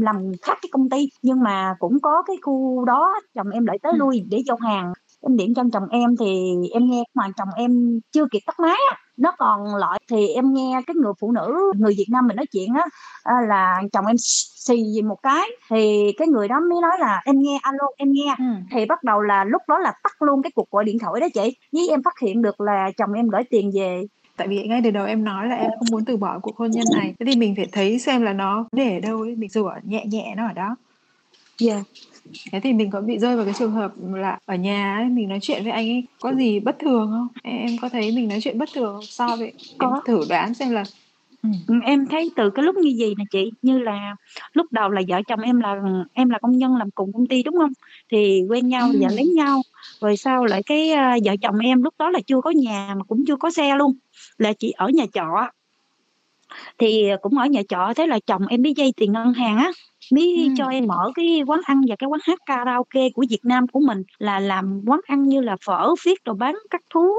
làm 0.00 0.16
khác 0.42 0.58
cái 0.62 0.68
công 0.72 0.88
ty, 0.90 1.08
nhưng 1.22 1.42
mà 1.42 1.74
cũng 1.78 2.00
có 2.00 2.22
cái 2.26 2.36
khu 2.42 2.84
đó 2.84 3.14
chồng 3.34 3.50
em 3.50 3.66
lại 3.66 3.78
tới 3.82 3.92
Ừm. 3.92 3.98
lui 3.98 4.22
để 4.30 4.42
giao 4.46 4.56
hàng. 4.56 4.92
Điện 5.28 5.54
cho 5.54 5.62
chồng 5.72 5.88
em 5.90 6.16
thì 6.20 6.54
em 6.72 6.90
nghe 6.90 7.02
mà 7.14 7.24
chồng 7.36 7.48
em 7.56 8.00
chưa 8.12 8.26
kịp 8.30 8.40
tắt 8.46 8.60
máy 8.60 8.76
á, 8.90 8.96
nó 9.16 9.32
còn 9.38 9.74
lại 9.76 9.98
thì 10.10 10.28
em 10.28 10.54
nghe 10.54 10.80
cái 10.86 10.94
người 10.94 11.12
phụ 11.20 11.32
nữ, 11.32 11.72
người 11.78 11.94
Việt 11.98 12.06
Nam 12.10 12.26
mình 12.26 12.36
nói 12.36 12.46
chuyện 12.52 12.68
á, 12.74 12.84
là 13.48 13.82
chồng 13.92 14.06
em 14.06 14.16
xì 14.18 15.02
một 15.04 15.16
cái, 15.22 15.50
thì 15.70 16.12
cái 16.18 16.28
người 16.28 16.48
đó 16.48 16.60
mới 16.70 16.80
nói 16.82 16.92
là 17.00 17.22
"Em 17.24 17.38
nghe, 17.38 17.58
a 17.62 17.72
lô, 17.72 17.86
em 17.96 18.12
nghe." 18.12 18.34
Ừm. 18.38 18.56
Thì 18.72 18.86
bắt 18.86 19.02
đầu 19.02 19.20
là 19.20 19.44
lúc 19.44 19.62
đó 19.68 19.78
là 19.78 19.92
tắt 20.02 20.22
luôn 20.22 20.42
cái 20.42 20.52
cuộc 20.54 20.70
gọi 20.70 20.84
điện 20.84 20.98
thoại 20.98 21.20
đó 21.20 21.26
chị, 21.34 21.56
với 21.72 21.88
em 21.90 22.02
phát 22.02 22.14
hiện 22.22 22.42
được 22.42 22.60
là 22.60 22.90
chồng 22.96 23.12
em 23.12 23.28
gởi 23.28 23.44
tiền 23.50 23.70
về. 23.74 24.02
Tại 24.36 24.48
vì 24.48 24.66
ngay 24.66 24.80
từ 24.84 24.90
đầu 24.90 25.06
em 25.06 25.24
nói 25.24 25.48
là 25.48 25.54
em 25.54 25.70
không 25.78 25.88
muốn 25.92 26.04
từ 26.04 26.16
bỏ 26.16 26.38
cuộc 26.42 26.56
hôn 26.56 26.70
nhân 26.70 26.84
này, 26.92 27.14
thế 27.20 27.26
thì 27.26 27.36
mình 27.36 27.54
phải 27.56 27.66
thấy 27.72 27.98
xem 27.98 28.22
là 28.22 28.32
nó 28.32 28.64
đề 28.72 28.94
ở 28.94 29.00
đâu 29.00 29.20
ấy, 29.20 29.34
mình 29.36 29.48
rửa 29.48 29.74
nhẹ 29.84 30.04
nhẹ 30.06 30.34
nó 30.36 30.46
ở 30.46 30.52
đó. 30.52 30.76
Yeah. 31.62 31.82
Thế 32.52 32.60
thì 32.60 32.72
mình 32.72 32.90
có 32.90 33.00
bị 33.00 33.18
rơi 33.18 33.36
vào 33.36 33.44
cái 33.44 33.54
trường 33.58 33.72
hợp 33.72 33.92
là 34.14 34.38
ở 34.46 34.54
nhà 34.56 34.96
ấy, 34.96 35.04
mình 35.08 35.28
nói 35.28 35.38
chuyện 35.42 35.62
với 35.62 35.72
anh 35.72 35.88
ấy 35.88 36.04
có 36.20 36.34
gì 36.34 36.60
bất 36.60 36.76
thường 36.78 37.10
không? 37.10 37.28
Em 37.42 37.58
em 37.58 37.76
có 37.82 37.88
thấy 37.88 38.12
mình 38.12 38.28
nói 38.28 38.38
chuyện 38.42 38.58
bất 38.58 38.68
thường 38.74 38.94
không? 38.94 39.06
So 39.06 39.36
với 39.36 39.46
em 39.46 39.78
Có. 39.78 40.00
thử 40.06 40.24
đoán 40.28 40.54
xem 40.54 40.70
là. 40.70 40.86
Ừm, 41.68 41.80
em 41.80 42.06
thấy 42.06 42.30
từ 42.36 42.50
cái 42.50 42.64
lúc 42.64 42.76
như 42.76 42.96
vầy 42.98 43.14
nè 43.18 43.24
chị, 43.30 43.50
như 43.62 43.78
là 43.78 44.16
lúc 44.52 44.66
đầu 44.72 44.90
là 44.90 45.02
vợ 45.08 45.20
chồng 45.26 45.40
em 45.40 45.60
là 45.60 45.76
em 46.12 46.30
là 46.30 46.38
công 46.42 46.58
nhân 46.58 46.76
làm 46.76 46.90
cùng 46.90 47.12
công 47.12 47.26
ty, 47.26 47.42
đúng 47.42 47.54
hông? 47.56 47.72
Thì 48.12 48.42
quen 48.48 48.68
nhau 48.68 48.92
và 49.00 49.08
Ừm. 49.08 49.16
lấy 49.16 49.26
nhau, 49.26 49.62
rồi 50.00 50.16
sau 50.16 50.44
lại 50.44 50.62
cái, 50.66 50.90
a, 50.90 51.16
vợ 51.24 51.36
chồng 51.42 51.58
em 51.58 51.82
lúc 51.82 51.94
đó 51.98 52.10
là 52.10 52.20
chưa 52.26 52.40
có 52.40 52.50
nhà 52.50 52.94
mà 52.98 53.04
cũng 53.04 53.24
chưa 53.26 53.36
có 53.36 53.50
xe 53.50 53.76
luôn, 53.76 53.92
là 54.38 54.52
chỉ 54.58 54.70
ở 54.70 54.88
nhà 54.88 55.04
trọ. 55.12 55.50
Thì, 56.78 57.08
cũng 57.22 57.38
ở 57.38 57.46
nhà 57.46 57.62
trọ, 57.68 57.92
thế 57.96 58.06
là 58.06 58.18
chồng 58.26 58.46
em 58.46 58.62
mới 58.62 58.74
vay 58.76 58.92
tiền 58.96 59.12
ngân 59.12 59.32
hàng 59.32 59.56
á, 59.56 59.70
cho 60.54 60.66
Ừm. 60.66 60.68
em 60.68 60.86
mở 60.86 61.10
cái 61.14 61.42
quán 61.46 61.60
ăn 61.64 61.80
và 61.88 61.96
cái 61.98 62.08
quán 62.08 62.20
hát 62.24 62.38
karaoke 62.46 63.08
của 63.14 63.24
Việt 63.30 63.40
Nam 63.44 63.66
của 63.68 63.80
mình, 63.80 64.02
là 64.18 64.38
làm 64.40 64.80
quán 64.86 65.00
ăn 65.06 65.22
như 65.22 65.40
là 65.40 65.56
phở 65.66 65.94
phiết 66.04 66.18
rồi 66.24 66.36
bán 66.38 66.54
các 66.70 66.80
thứ 66.94 67.12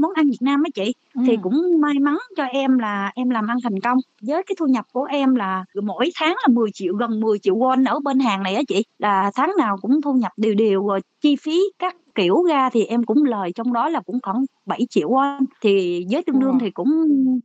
món 0.00 0.12
ăn 0.14 0.26
Việt 0.26 0.38
Nam 0.42 0.62
á 0.64 0.70
chị. 0.74 0.94
Thì 1.26 1.36
Ừm. 1.36 1.42
cũng 1.42 1.80
may 1.80 1.94
mắn 2.00 2.18
cho 2.36 2.44
em 2.44 2.78
là 2.78 3.12
em 3.14 3.30
làm 3.30 3.46
ăn 3.46 3.56
thành 3.64 3.80
công, 3.80 3.98
với 4.22 4.42
cái 4.46 4.56
thu 4.58 4.66
nhập 4.66 4.84
của 4.92 5.04
em 5.04 5.34
là 5.34 5.64
mỗi 5.82 6.10
tháng 6.14 6.36
là 6.42 6.48
10.000.000, 6.54 6.92
gần 6.98 7.20
10.000.000 7.20 7.54
won 7.54 7.84
ở 7.88 7.98
bên 8.04 8.18
Hàn 8.20 8.42
này 8.42 8.54
á 8.54 8.62
chị, 8.68 8.84
là 8.98 9.30
tháng 9.34 9.50
nào 9.58 9.76
cũng 9.82 10.02
thu 10.02 10.12
nhập 10.14 10.32
đều 10.36 10.54
đều, 10.54 10.86
rồi 10.86 11.00
chi 11.20 11.36
phí 11.36 11.60
các 11.78 11.96
kiểu 12.14 12.42
ra 12.48 12.70
thì 12.70 12.84
em 12.84 13.04
cũng 13.04 13.24
lời 13.24 13.52
trong 13.54 13.72
đó 13.72 13.88
là 13.88 14.00
cũng 14.00 14.18
khoảng 14.22 14.44
7.000.000 14.66 15.08
won, 15.08 15.44
thì 15.62 16.04
với 16.10 16.22
tương 16.26 16.38
đương 16.38 16.58
Wow! 16.58 16.58
thì 16.58 16.70
cũng 16.70 16.88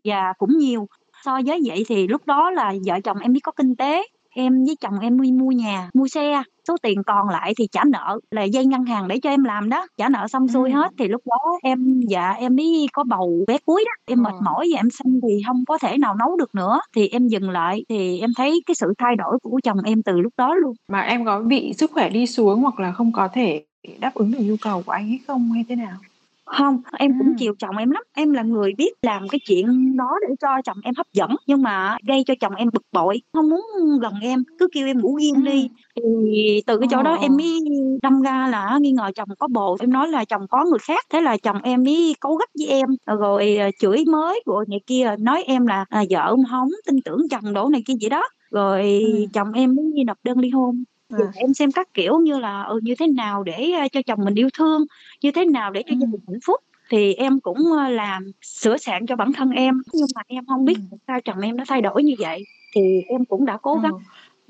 yeah, 0.03 0.37
cũng 0.37 0.57
nhiều. 0.57 0.87
So 1.25 1.39
với 1.45 1.59
vậy 1.65 1.83
thì 1.87 2.07
lúc 2.07 2.21
đó 2.25 2.51
là 2.51 2.73
vợ 2.85 2.99
chồng 3.03 3.17
em 3.19 3.33
mới 3.33 3.39
có 3.43 3.51
kinh 3.51 3.75
tế, 3.75 4.03
em 4.35 4.65
với 4.65 4.75
chồng 4.81 4.99
em 4.99 5.17
mới 5.17 5.31
mua 5.31 5.51
nhà, 5.51 5.89
mua 5.93 6.07
xe, 6.07 6.43
số 6.67 6.75
tiền 6.83 7.03
còn 7.03 7.29
lại 7.29 7.53
thì 7.57 7.67
trả 7.71 7.83
nợ, 7.83 8.19
là 8.31 8.45
vay 8.53 8.65
ngân 8.65 8.85
hàng 8.85 9.07
để 9.07 9.19
cho 9.19 9.29
em 9.29 9.43
làm 9.43 9.69
đó. 9.69 9.87
Trả 9.97 10.09
nợ 10.09 10.27
xong 10.27 10.47
xuôi 10.47 10.69
Ừm. 10.69 10.77
hết 10.79 10.91
thì 10.99 11.07
lúc 11.07 11.21
đó 11.25 11.37
em 11.63 11.99
dạ, 12.09 12.31
em 12.31 12.55
mới 12.55 12.87
có 12.93 13.03
bầu 13.03 13.43
bé 13.47 13.57
cuối 13.65 13.83
đó, 13.85 13.91
em 14.07 14.23
mệt 14.23 14.33
Ờ. 14.33 14.39
mỏi 14.45 14.67
và 14.73 14.79
em 14.79 14.89
sanh 14.89 15.19
thì 15.27 15.41
hông 15.47 15.65
có 15.67 15.77
thể 15.77 15.97
nào 15.97 16.15
nấu 16.15 16.35
được 16.37 16.55
nữa, 16.55 16.79
thì 16.95 17.07
em 17.07 17.27
dừng 17.27 17.49
lại, 17.49 17.85
thì 17.89 18.19
em 18.19 18.29
thấy 18.37 18.61
cái 18.65 18.75
sự 18.75 18.93
thay 18.97 19.15
đổi 19.15 19.37
của 19.43 19.59
chồng 19.63 19.77
em 19.85 20.03
từ 20.03 20.19
lúc 20.21 20.33
đó 20.37 20.55
luôn. 20.55 20.73
Mà 20.89 21.01
em 21.01 21.25
có 21.25 21.39
bị 21.39 21.73
sức 21.73 21.91
khỏe 21.93 22.09
đi 22.09 22.27
xuống 22.27 22.61
hoặc 22.61 22.79
là 22.79 22.91
không 22.91 23.11
có 23.11 23.27
thể 23.27 23.63
đáp 23.99 24.13
ứng 24.13 24.31
được 24.31 24.39
nhu 24.41 24.55
cầu 24.61 24.83
của 24.85 24.91
anh 24.91 25.09
ấy 25.11 25.19
không 25.27 25.51
hay 25.51 25.65
thế 25.69 25.75
nào? 25.75 25.97
Hông, 26.45 26.77
em 26.99 27.11
cũng 27.17 27.27
Ừm. 27.27 27.35
chiều 27.37 27.53
chồng 27.59 27.77
em 27.77 27.89
lắm, 27.91 28.03
em 28.13 28.31
là 28.33 28.41
người 28.43 28.71
biết 28.77 28.91
làm 29.01 29.27
cái 29.27 29.39
chuyện 29.47 29.95
đó 29.97 30.09
để 30.21 30.35
cho 30.41 30.47
chồng 30.65 30.77
em 30.83 30.93
hấp 30.97 31.05
dẫn, 31.13 31.35
nhưng 31.47 31.61
mà 31.61 31.97
gây 32.07 32.23
cho 32.27 32.33
chồng 32.41 32.55
em 32.55 32.69
bực 32.73 32.81
bội, 32.91 33.21
hông 33.33 33.49
muốn 33.49 33.61
gần 34.01 34.13
em, 34.21 34.43
cứ 34.57 34.67
kêu 34.73 34.87
em 34.87 34.99
ngủ 35.01 35.15
riêng 35.21 35.43
đi. 35.43 35.67
Ừm. 35.67 35.75
Thì 35.95 36.61
từ 36.67 36.77
cái 36.79 36.87
Ờ, 36.87 36.91
chỗ 36.91 37.03
đó 37.03 37.13
em 37.15 37.31
ờ. 37.31 37.37
mới 37.37 37.59
đâm 38.01 38.21
ra 38.21 38.47
là 38.47 38.65
á 38.65 38.77
nghi 38.81 38.91
ngờ 38.91 39.11
chồng 39.15 39.29
có 39.39 39.47
bồ, 39.47 39.77
em 39.79 39.89
nói 39.93 40.07
là 40.07 40.25
chồng 40.25 40.41
có 40.49 40.65
người 40.65 40.79
khác, 40.79 41.03
thế 41.13 41.21
là 41.21 41.37
chồng 41.37 41.57
em 41.63 41.83
mới 41.83 42.15
cáu 42.21 42.35
gắt 42.35 42.49
với 42.59 42.67
em, 42.67 42.87
ờ, 43.05 43.15
rồi, 43.15 43.55
à, 43.57 43.69
chửi 43.79 44.03
bới 44.11 44.41
rồi 44.45 44.65
này 44.69 44.79
kia, 44.87 45.15
nói 45.19 45.43
em 45.47 45.65
là, 45.67 45.85
à, 45.89 46.03
vợ 46.09 46.35
hổng 46.51 46.69
tin 46.87 46.95
tưởng 47.05 47.19
chồng 47.31 47.53
đồ 47.53 47.69
này 47.69 47.81
kia 47.85 47.93
vậy 48.01 48.09
đó. 48.09 48.23
Rồi 48.51 49.01
Ừm. 49.01 49.29
chồng 49.33 49.51
em 49.51 49.75
mới 49.75 50.03
nộp 50.07 50.17
đơn 50.23 50.39
ly 50.39 50.49
hôn. 50.49 50.83
À. 51.09 51.17
em 51.35 51.53
xem 51.53 51.71
các 51.71 51.93
kiểu 51.93 52.19
như 52.19 52.39
là, 52.39 52.63
ừ, 52.63 52.79
như 52.83 52.95
thế 52.99 53.07
nào 53.07 53.43
để, 53.43 53.71
cho 53.91 54.01
chồng 54.05 54.19
mình 54.25 54.35
yêu 54.35 54.49
thương, 54.57 54.85
như 55.21 55.31
thế 55.31 55.45
nào 55.45 55.71
để 55.71 55.83
cho 55.83 55.89
gia 55.99 56.05
Ừm. 56.05 56.11
đình 56.11 56.21
hạnh 56.27 56.39
phúc, 56.45 56.59
thì 56.89 57.13
em 57.13 57.39
cũng, 57.39 57.57
làm 57.89 58.31
sửa 58.41 58.77
soạn 58.77 59.05
cho 59.05 59.15
bản 59.15 59.33
thân 59.33 59.49
em, 59.51 59.81
nhưng 59.93 60.07
mà 60.15 60.21
em 60.27 60.45
hông 60.47 60.65
biết 60.65 60.77
tại 60.91 60.97
sao 61.07 61.19
chồng 61.21 61.39
em 61.39 61.57
nó 61.57 61.63
thay 61.67 61.81
đổi 61.81 62.03
như 62.03 62.15
vậy, 62.19 62.43
thì 62.75 63.01
em 63.07 63.25
cũng 63.25 63.45
đã 63.45 63.57
cố 63.57 63.73
Ờ. 63.73 63.79
gắng. 63.83 63.93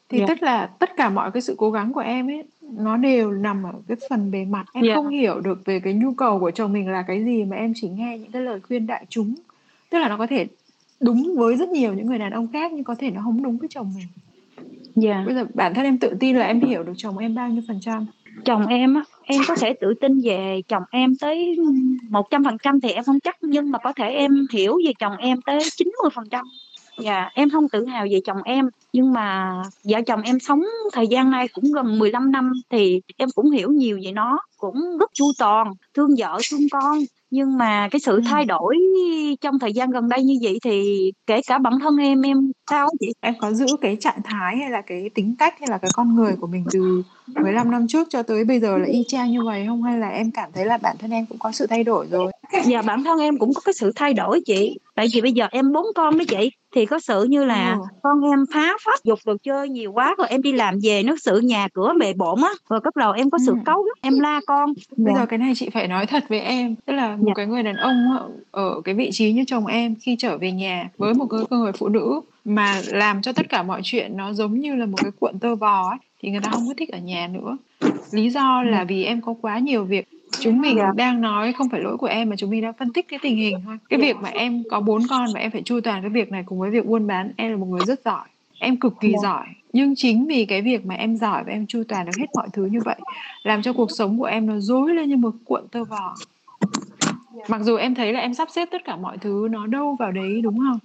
Thì 0.09 0.17
Yeah. 0.17 0.29
tức 0.29 0.43
là 0.43 0.65
tất 0.79 0.89
cả 0.97 1.09
mọi 1.09 1.31
cái 1.31 1.41
sự 1.41 1.55
cố 1.57 1.71
gắng 1.71 1.93
của 1.93 1.99
em 1.99 2.27
ấy, 2.29 2.43
nó 2.61 2.97
đều 2.97 3.31
nằm 3.31 3.63
ở 3.63 3.73
cái 3.87 3.97
phần 4.09 4.31
bề 4.31 4.45
mặt, 4.45 4.65
em 4.73 4.83
Yeah. 4.83 4.95
không 4.95 5.07
hiểu 5.09 5.39
được 5.39 5.61
về 5.65 5.79
cái 5.79 5.93
nhu 5.93 6.13
cầu 6.13 6.39
của 6.39 6.51
chồng 6.51 6.73
mình 6.73 6.89
là 6.89 7.03
cái 7.07 7.23
gì 7.25 7.43
mà 7.45 7.55
em 7.55 7.73
chỉ 7.75 7.89
nghe 7.89 8.17
những 8.17 8.31
cái 8.31 8.41
lời 8.41 8.59
khuyên 8.67 8.87
đại 8.87 9.05
chúng. 9.09 9.35
Tức 9.89 9.99
là 9.99 10.09
nó 10.09 10.17
có 10.17 10.27
thể 10.27 10.47
đúng 10.99 11.35
với 11.37 11.55
rất 11.55 11.69
nhiều 11.69 11.93
những 11.93 12.07
người 12.07 12.19
đàn 12.19 12.31
ông 12.31 12.47
khác 12.53 12.71
nhưng 12.73 12.83
có 12.83 12.95
thể 12.99 13.11
nó 13.11 13.21
hông 13.21 13.43
đúng 13.43 13.57
với 13.57 13.67
chồng 13.71 13.91
mình. 13.95 14.07
Yeah. 15.01 15.25
Bây 15.25 15.35
giờ 15.35 15.45
bản 15.53 15.73
thân 15.73 15.83
em 15.83 15.97
tự 15.97 16.13
tin 16.19 16.35
là 16.35 16.45
em 16.45 16.61
hiểu 16.61 16.83
được 16.83 16.93
chồng 16.97 17.17
em 17.17 17.35
bao 17.35 17.49
nhiêu 17.49 17.63
phần 17.67 17.79
trăm? 17.81 18.05
chồng 18.45 18.67
em 18.67 18.95
á 18.95 19.03
em 19.23 19.41
có 19.47 19.55
thể 19.55 19.73
tự 19.73 19.93
tin 20.01 20.21
về 20.23 20.61
chồng 20.67 20.83
em 20.91 21.15
tới 21.15 21.55
một 22.09 22.29
trăm 22.29 22.43
phần 22.43 22.57
trăm 22.63 22.81
thì 22.81 22.89
em 22.89 23.03
không 23.03 23.19
chắc 23.19 23.37
nhưng 23.41 23.71
mà 23.71 23.79
có 23.79 23.93
thể 23.93 24.09
em 24.09 24.31
hiểu 24.53 24.79
về 24.85 24.91
chồng 24.99 25.17
em 25.17 25.41
tới 25.41 25.59
chín 25.77 25.91
mươi 26.01 26.09
phần 26.15 26.29
trăm 26.29 26.45
dạ 26.99 27.29
em 27.33 27.49
không 27.49 27.69
tự 27.69 27.85
hào 27.85 28.05
về 28.11 28.19
chồng 28.25 28.37
em 28.45 28.69
nhưng 28.93 29.13
mà 29.13 29.61
vợ 29.83 30.01
chồng 30.07 30.21
em 30.21 30.39
sống 30.39 30.63
thời 30.93 31.07
gian 31.07 31.31
nay 31.31 31.47
cũng 31.47 31.71
gần 31.71 31.99
15 31.99 32.31
năm 32.31 32.51
thì 32.69 33.01
em 33.17 33.29
cũng 33.35 33.51
hiểu 33.51 33.71
nhiều 33.71 33.99
về 34.05 34.11
nó 34.11 34.39
cũng 34.57 34.97
rất 34.99 35.11
chu 35.13 35.25
toàn 35.37 35.73
thương 35.93 36.15
vợ 36.17 36.39
thương 36.51 36.69
con 36.71 36.99
nhưng 37.35 37.57
mà 37.57 37.87
cái 37.91 37.99
sự 37.99 38.21
thay 38.25 38.45
đổi 38.45 38.75
trong 39.41 39.59
thời 39.59 39.73
gian 39.73 39.91
gần 39.91 40.09
đây 40.09 40.23
như 40.23 40.33
vậy 40.41 40.59
thì 40.63 41.11
kể 41.27 41.41
cả 41.47 41.57
bản 41.57 41.73
thân 41.79 41.97
em 41.97 42.21
em 42.21 42.51
sao 42.69 42.89
chị? 42.99 43.07
Em 43.21 43.33
có 43.39 43.51
giữ 43.53 43.65
cái 43.81 43.97
trạng 43.99 44.21
thái 44.23 44.57
hay 44.57 44.69
là 44.69 44.81
cái 44.81 45.09
tính 45.15 45.35
cách 45.39 45.55
hay 45.59 45.69
là 45.69 45.77
cái 45.77 45.91
con 45.93 46.15
người 46.15 46.35
của 46.41 46.47
mình 46.47 46.65
từ 46.71 47.03
15 47.35 47.71
năm 47.71 47.87
trước 47.87 48.07
cho 48.09 48.23
tới 48.23 48.45
bây 48.45 48.59
giờ 48.59 48.77
là 48.77 48.85
y 48.85 49.03
chang 49.07 49.31
như 49.31 49.43
vậy 49.45 49.65
không? 49.67 49.83
Hay 49.83 49.99
là 49.99 50.09
em 50.09 50.31
cảm 50.31 50.49
thấy 50.53 50.65
là 50.65 50.77
bản 50.77 50.95
thân 50.99 51.11
em 51.11 51.25
cũng 51.25 51.39
có 51.39 51.51
sự 51.51 51.67
thay 51.67 51.83
đổi 51.83 52.07
rồi 52.11 52.31
dạ 52.65 52.81
bản 52.81 53.03
thân 53.03 53.19
em 53.19 53.37
cũng 53.37 53.53
có 53.53 53.61
cái 53.65 53.73
sự 53.73 53.91
thay 53.95 54.13
đổi 54.13 54.41
chị 54.45 54.79
tại 54.95 55.07
vì 55.13 55.21
bây 55.21 55.31
giờ 55.31 55.47
em 55.51 55.71
bốn 55.73 55.85
con 55.95 56.17
đó 56.17 56.23
chị 56.27 56.51
thì 56.75 56.85
có 56.85 56.99
sự 56.99 57.23
như 57.23 57.45
là 57.45 57.73
ừ. 57.73 57.79
con 58.03 58.21
em 58.21 58.45
phá 58.53 58.77
phách 58.85 59.03
dục 59.03 59.19
đồ 59.25 59.35
chơi 59.43 59.69
nhiều 59.69 59.91
quá 59.91 60.15
rồi 60.17 60.27
em 60.27 60.41
đi 60.41 60.51
làm 60.51 60.75
về 60.83 61.03
nó 61.03 61.15
sự 61.21 61.39
nhà 61.39 61.67
cửa 61.73 61.93
bề 61.99 62.13
bộn 62.13 62.41
á 62.41 62.49
rồi 62.69 62.81
cấp 62.81 62.95
đầu 62.95 63.11
em 63.11 63.29
có 63.29 63.37
sự 63.45 63.51
ừ. 63.51 63.57
cấu 63.65 63.85
em 64.01 64.19
la 64.19 64.41
con 64.47 64.73
bây 64.97 65.13
dạ. 65.13 65.19
giờ 65.19 65.25
cái 65.25 65.39
này 65.39 65.53
chị 65.55 65.69
phải 65.69 65.87
nói 65.87 66.05
thật 66.05 66.23
với 66.29 66.39
em 66.39 66.75
tức 66.85 66.93
là 66.93 67.15
một 67.15 67.23
dạ. 67.27 67.33
cái 67.35 67.45
người 67.45 67.63
đàn 67.63 67.75
ông 67.75 67.95
ở 68.51 68.81
cái 68.83 68.95
vị 68.95 69.09
trí 69.13 69.33
như 69.33 69.43
chồng 69.47 69.65
em 69.65 69.95
khi 70.01 70.15
trở 70.19 70.37
về 70.37 70.51
nhà 70.51 70.89
với 70.97 71.13
một 71.13 71.27
cái 71.29 71.39
người 71.49 71.71
phụ 71.71 71.87
nữ 71.87 72.21
mà 72.45 72.81
làm 72.87 73.21
cho 73.21 73.33
tất 73.33 73.49
cả 73.49 73.63
mọi 73.63 73.81
chuyện 73.83 74.17
nó 74.17 74.33
giống 74.33 74.59
như 74.59 74.75
là 74.75 74.85
một 74.85 74.97
cái 75.03 75.11
cuộn 75.19 75.39
tơ 75.39 75.55
vò 75.55 75.89
ấy 75.89 75.97
thì 76.21 76.29
người 76.31 76.41
ta 76.43 76.49
không 76.51 76.67
có 76.67 76.73
thích 76.77 76.89
ở 76.89 76.99
nhà 76.99 77.27
nữa 77.27 77.57
lý 78.11 78.29
do 78.29 78.63
là 78.63 78.79
ừ. 78.79 78.85
vì 78.87 79.03
em 79.03 79.21
có 79.21 79.35
quá 79.41 79.59
nhiều 79.59 79.83
việc 79.83 80.07
chúng 80.39 80.61
mình 80.61 80.77
yeah. 80.77 80.87
Dạ. 80.87 80.93
đang 81.05 81.21
nói 81.21 81.53
không 81.53 81.69
phải 81.69 81.81
lỗi 81.81 81.97
của 81.97 82.07
em 82.07 82.29
mà 82.29 82.35
chúng 82.35 82.49
mình 82.49 82.61
đang 82.61 82.73
phân 82.73 82.93
tích 82.93 83.07
cái 83.07 83.19
tình 83.21 83.37
hình 83.37 83.61
thôi 83.65 83.77
cái 83.89 83.99
việc 83.99 84.15
mà 84.15 84.29
em 84.29 84.63
có 84.69 84.79
bốn 84.79 85.01
con 85.09 85.27
và 85.33 85.39
em 85.39 85.51
phải 85.51 85.61
chu 85.61 85.79
toàn 85.83 86.01
cái 86.01 86.09
việc 86.09 86.31
này 86.31 86.43
cùng 86.45 86.59
với 86.59 86.69
việc 86.69 86.85
buôn 86.85 87.07
bán 87.07 87.31
em 87.37 87.51
là 87.51 87.57
một 87.57 87.65
người 87.65 87.85
rất 87.85 88.01
giỏi 88.05 88.25
em 88.59 88.77
cực 88.77 88.93
kỳ 88.99 89.07
yeah. 89.07 89.23
Dạ. 89.23 89.29
giỏi 89.29 89.45
nhưng 89.73 89.95
chính 89.95 90.25
vì 90.25 90.45
cái 90.45 90.61
việc 90.61 90.85
mà 90.85 90.95
em 90.95 91.17
giỏi 91.17 91.43
và 91.43 91.51
em 91.51 91.67
chu 91.67 91.83
toàn 91.87 92.05
được 92.05 92.11
hết 92.17 92.25
mọi 92.33 92.47
thứ 92.53 92.65
như 92.65 92.79
vậy 92.85 92.99
làm 93.43 93.61
cho 93.61 93.73
cuộc 93.73 93.91
sống 93.91 94.19
của 94.19 94.25
em 94.25 94.47
nó 94.47 94.59
rối 94.59 94.93
lên 94.93 95.09
như 95.09 95.17
một 95.17 95.33
cuộn 95.45 95.67
tơ 95.67 95.83
vò 95.83 96.15
mặc 97.47 97.61
dù 97.61 97.75
em 97.75 97.95
thấy 97.95 98.13
là 98.13 98.19
em 98.19 98.33
sắp 98.33 98.47
xếp 98.51 98.67
tất 98.71 98.81
cả 98.85 98.95
mọi 98.95 99.17
thứ 99.17 99.47
nó 99.51 99.67
đâu 99.67 99.95
vào 99.99 100.11
đấy 100.11 100.41
đúng 100.41 100.57
không 100.57 100.79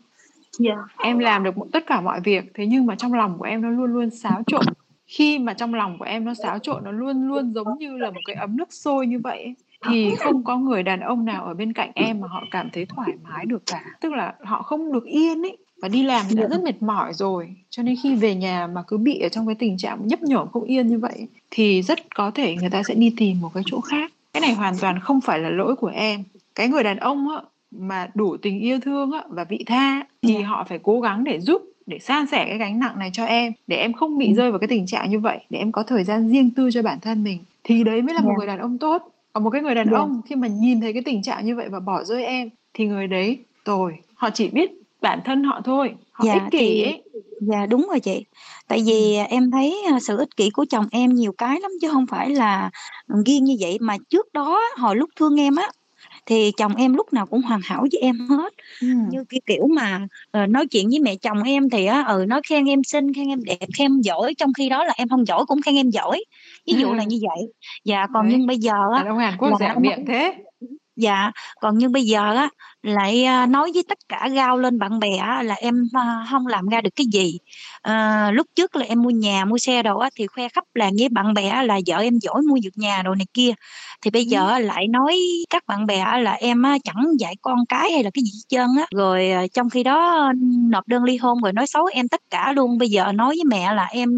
yeah. 0.66 0.78
Dạ. 0.78 1.04
em 1.04 1.19
làm 1.19 1.45
được 1.45 1.54
tất 1.73 1.87
cả 1.87 2.00
mọi 2.00 2.21
việc 2.21 2.45
thế 2.54 2.66
nhưng 2.66 2.87
mà 2.87 2.95
trong 2.95 3.14
lòng 3.14 3.38
của 3.38 3.45
em 3.45 3.62
nó 3.62 3.69
luôn 3.71 3.92
luôn 3.92 4.11
xáo 4.11 4.42
trộn 4.47 4.64
khi 5.11 5.38
mà 5.38 5.55
trong 5.55 5.75
lòng 5.75 5.99
của 5.99 6.05
em 6.05 6.25
nó 6.25 6.35
xáo 6.35 6.59
trộn 6.59 6.85
nó 6.85 6.90
luôn 6.90 7.29
luôn 7.29 7.52
giống 7.55 7.79
như 7.79 7.97
là 7.97 8.11
một 8.11 8.21
cái 8.25 8.37
ấm 8.37 8.57
nước 8.57 8.73
sôi 8.73 9.07
như 9.07 9.19
vậy 9.19 9.55
thì 9.88 10.14
không 10.19 10.45
có 10.45 10.57
người 10.57 10.83
đàn 10.83 11.00
ông 11.00 11.25
nào 11.25 11.45
ở 11.45 11.55
bên 11.55 11.73
cạnh 11.73 11.90
em 11.95 12.21
mà 12.21 12.29
họ 12.29 12.45
cảm 12.50 12.71
thấy 12.73 12.87
thoải 12.87 13.11
mái 13.23 13.47
được 13.47 13.62
cả. 13.67 13.85
Tức 14.00 14.12
là 14.12 14.35
họ 14.45 14.62
không 14.62 14.93
được 14.93 15.05
yên 15.05 15.43
ấy 15.43 15.57
và 15.83 15.88
đi 15.88 16.02
làm 16.02 16.26
thì 16.29 16.37
đã 16.37 16.49
rất 16.49 16.62
mệt 16.62 16.83
mỏi 16.83 17.14
rồi. 17.14 17.55
Cho 17.71 17.83
nên 17.83 17.97
khi 18.02 18.14
về 18.14 18.35
nhà 18.35 18.67
mà 18.67 18.83
cứ 18.87 18.97
bị 18.97 19.21
ở 19.21 19.29
trong 19.29 19.47
cái 19.47 19.55
tình 19.55 19.79
trạng 19.79 20.09
nhấp 20.09 20.23
nhổm 20.23 20.49
không 20.52 20.64
yên 20.64 20.88
như 20.88 20.99
vậy 20.99 21.26
thì 21.50 21.83
rất 21.83 22.14
có 22.14 22.31
thể 22.31 22.57
người 22.57 22.71
ta 22.71 22.83
sẽ 22.83 22.95
đi 22.95 23.14
tìm 23.17 23.40
một 23.40 23.50
cái 23.55 23.62
chỗ 23.67 23.81
khác. 23.81 24.12
Cái 24.33 24.40
này 24.40 24.55
hoàn 24.55 24.75
toàn 24.81 25.00
không 25.00 25.21
phải 25.21 25.38
là 25.38 25.50
lỗi 25.50 25.76
của 25.76 25.90
em. 25.95 26.25
Cái 26.55 26.69
người 26.69 26.83
đàn 26.83 26.97
ông 26.97 27.29
á, 27.31 27.43
mà 27.71 28.11
đủ 28.14 28.37
tình 28.37 28.61
yêu 28.61 28.81
thương 28.81 29.12
á, 29.12 29.23
và 29.29 29.45
vị 29.45 29.64
tha 29.67 30.07
thì 30.23 30.35
yeah. 30.35 30.47
họ 30.47 30.64
phải 30.69 30.79
cố 30.83 31.00
gắng 31.00 31.25
để 31.25 31.40
giúp 31.40 31.62
để 31.87 31.99
san 31.99 32.27
sẻ 32.27 32.45
cái 32.49 32.59
gánh 32.59 32.79
nặng 32.79 32.99
này 32.99 33.11
cho 33.13 33.25
em 33.25 33.53
để 33.67 33.77
em 33.77 33.93
không 33.93 34.19
bị 34.19 34.27
ừ. 34.27 34.35
rơi 34.35 34.51
vào 34.51 34.59
cái 34.59 34.69
tình 34.69 34.87
trạng 34.87 35.11
như 35.11 35.19
vậy 35.19 35.39
để 35.51 35.59
em 35.59 35.73
có 35.73 35.83
thời 35.83 36.05
gian 36.05 36.29
riêng 36.29 36.51
tư 36.51 36.71
cho 36.71 36.83
bản 36.83 37.01
thân 37.01 37.25
mình 37.25 37.39
thì 37.65 37.85
đấy 37.85 38.03
mới 38.03 38.15
là 38.15 38.21
yeah. 38.21 38.25
một 38.25 38.35
người 38.39 38.47
đàn 38.47 38.59
ông 38.59 38.79
tốt 38.79 39.03
còn 39.33 39.45
một 39.45 39.51
cái 39.51 39.63
người 39.63 39.75
đàn 39.75 39.87
yeah. 39.87 40.01
ông 40.01 40.21
khi 40.27 40.37
mà 40.37 40.49
nhìn 40.49 40.81
thấy 40.81 40.93
cái 40.93 41.03
tình 41.03 41.23
trạng 41.23 41.47
như 41.47 41.57
vậy 41.57 41.69
và 41.69 41.81
bỏ 41.81 42.05
rơi 42.05 42.25
em 42.25 42.51
thì 42.75 42.87
người 42.87 43.07
đấy 43.07 43.39
tồi 43.65 43.95
họ 44.15 44.31
chỉ 44.31 44.49
biết 44.49 44.71
bản 45.01 45.21
thân 45.25 45.45
họ 45.45 45.61
thôi 45.65 45.95
họ 46.13 46.25
dạ, 46.25 46.33
ích 46.33 46.43
kỷ 46.51 46.59
thì, 46.59 46.83
ấy 46.83 47.03
dạ 47.41 47.67
đúng 47.67 47.87
rồi 47.89 48.01
chị 48.01 48.25
tại 48.69 48.83
vì 48.87 49.17
ừ. 49.17 49.23
em 49.29 49.51
thấy 49.51 49.83
à, 49.91 50.01
sự 50.01 50.17
ích 50.19 50.37
kỷ 50.37 50.51
của 50.51 50.65
chồng 50.71 50.87
em 50.91 51.15
nhiều 51.15 51.33
cái 51.39 51.61
lắm 51.61 51.71
chứ 51.81 51.89
không 51.91 52.07
phải 52.07 52.31
là 52.31 52.71
riêng 53.27 53.45
như 53.45 53.57
vậy 53.61 53.79
mà 53.81 53.97
trước 54.11 54.33
đó 54.33 54.61
hồi 54.79 54.97
lúc 54.97 55.11
thương 55.17 55.41
em 55.41 55.57
á 55.57 55.69
thì 56.31 56.53
chồng 56.57 56.75
em 56.77 56.95
lúc 56.95 57.13
nào 57.13 57.27
cũng 57.27 57.43
hoàn 57.43 57.61
hảo 57.65 57.81
với 57.81 58.01
em 58.01 58.19
hết 58.29 58.53
ừ. 58.81 58.87
như 59.11 59.25
cái 59.29 59.41
kiểu 59.47 59.67
mà 59.67 60.07
uh, 60.43 60.51
nói 60.51 60.67
chuyện 60.67 60.89
với 60.89 60.99
mẹ 60.99 61.17
chồng 61.17 61.43
em 61.43 61.71
thì 61.71 61.87
á 61.87 62.05
ừ 62.09 62.25
nói 62.29 62.41
khen 62.49 62.65
em 62.65 62.85
xinh 62.85 63.15
khen 63.15 63.29
em 63.29 63.45
đẹp 63.45 63.67
khen 63.79 63.85
em 63.85 64.01
giỏi 64.01 64.35
trong 64.35 64.53
khi 64.59 64.69
đó 64.69 64.85
là 64.85 64.93
em 64.97 65.09
không 65.09 65.27
giỏi 65.27 65.45
cũng 65.47 65.63
khen 65.63 65.77
em 65.77 65.91
giỏi 65.91 66.25
ví 66.67 66.75
dụ 66.75 66.89
ừ. 66.89 66.95
là 66.95 67.05
như 67.05 67.19
vậy 67.23 67.53
và 67.85 68.07
còn 68.15 68.29
Đấy. 68.29 68.37
nhưng 68.39 68.47
bây 68.47 68.59
giờ 68.59 68.75
á 68.97 69.05
là 69.05 69.15
Hàn 69.15 69.39
Quốc 69.39 69.61
là 69.61 69.75
miệng 69.79 70.07
thế 70.07 70.35
dạ 70.97 71.31
còn 71.61 71.79
như 71.79 71.89
bây 71.89 72.05
giờ 72.05 72.35
á 72.35 72.49
lại 72.83 73.25
à, 73.25 73.47
nói 73.47 73.71
với 73.75 73.85
tất 73.89 73.99
cả 74.09 74.29
gao 74.33 74.59
lên 74.59 74.79
bạn 74.79 74.99
bè 74.99 75.17
á, 75.17 75.43
là 75.43 75.55
em 75.55 75.75
à, 75.93 76.27
không 76.31 76.47
làm 76.47 76.69
ra 76.69 76.81
được 76.81 76.91
cái 76.97 77.07
gì 77.13 77.39
à, 77.83 78.31
lúc 78.31 78.47
trước 78.57 78.77
là 78.77 78.85
em 78.85 79.03
mua 79.03 79.11
nhà 79.11 79.45
mua 79.45 79.59
xe 79.59 79.83
đồ 79.83 79.99
á, 79.99 80.11
thì 80.17 80.27
khoe 80.27 80.49
khắp 80.49 80.65
làng 80.75 80.93
với 80.99 81.09
bạn 81.09 81.35
bè 81.35 81.63
là 81.63 81.81
vợ 81.87 81.97
em 81.97 82.19
giỏi 82.19 82.43
mua 82.43 82.57
được 82.65 82.71
nhà 82.77 83.03
đồ 83.03 83.15
này 83.15 83.27
kia. 83.35 83.53
Thì 84.03 84.11
bây 84.11 84.25
giờ 84.25 84.59
lại 84.59 84.89
nói 84.89 85.19
các 85.51 85.63
bạn 85.67 85.87
bè 85.87 86.05
là 86.23 86.33
em 86.33 86.63
chẳng 86.85 87.07
dạy 87.19 87.35
con 87.43 87.59
cái 87.69 87.93
hay 87.93 88.05
là 88.05 88.11
cái 88.15 88.23
gì 88.25 88.31
hết 88.35 88.45
trơn 88.49 88.69
á. 88.79 88.87
Rồi 88.95 89.31
à, 89.31 89.47
trong 89.55 89.71
khi 89.71 89.83
đó 89.83 90.33
nộp 90.71 90.89
đơn 90.89 91.05
ly 91.05 91.17
hôn 91.17 91.43
rồi 91.43 91.53
nói 91.53 91.67
xấu 91.67 91.85
em 91.85 92.09
tất 92.09 92.21
cả 92.31 92.53
luôn. 92.53 92.79
Bây 92.79 92.89
giờ 92.89 93.13
nói 93.13 93.29
với 93.29 93.45
mẹ 93.47 93.75
là 93.75 93.85
em 93.85 94.11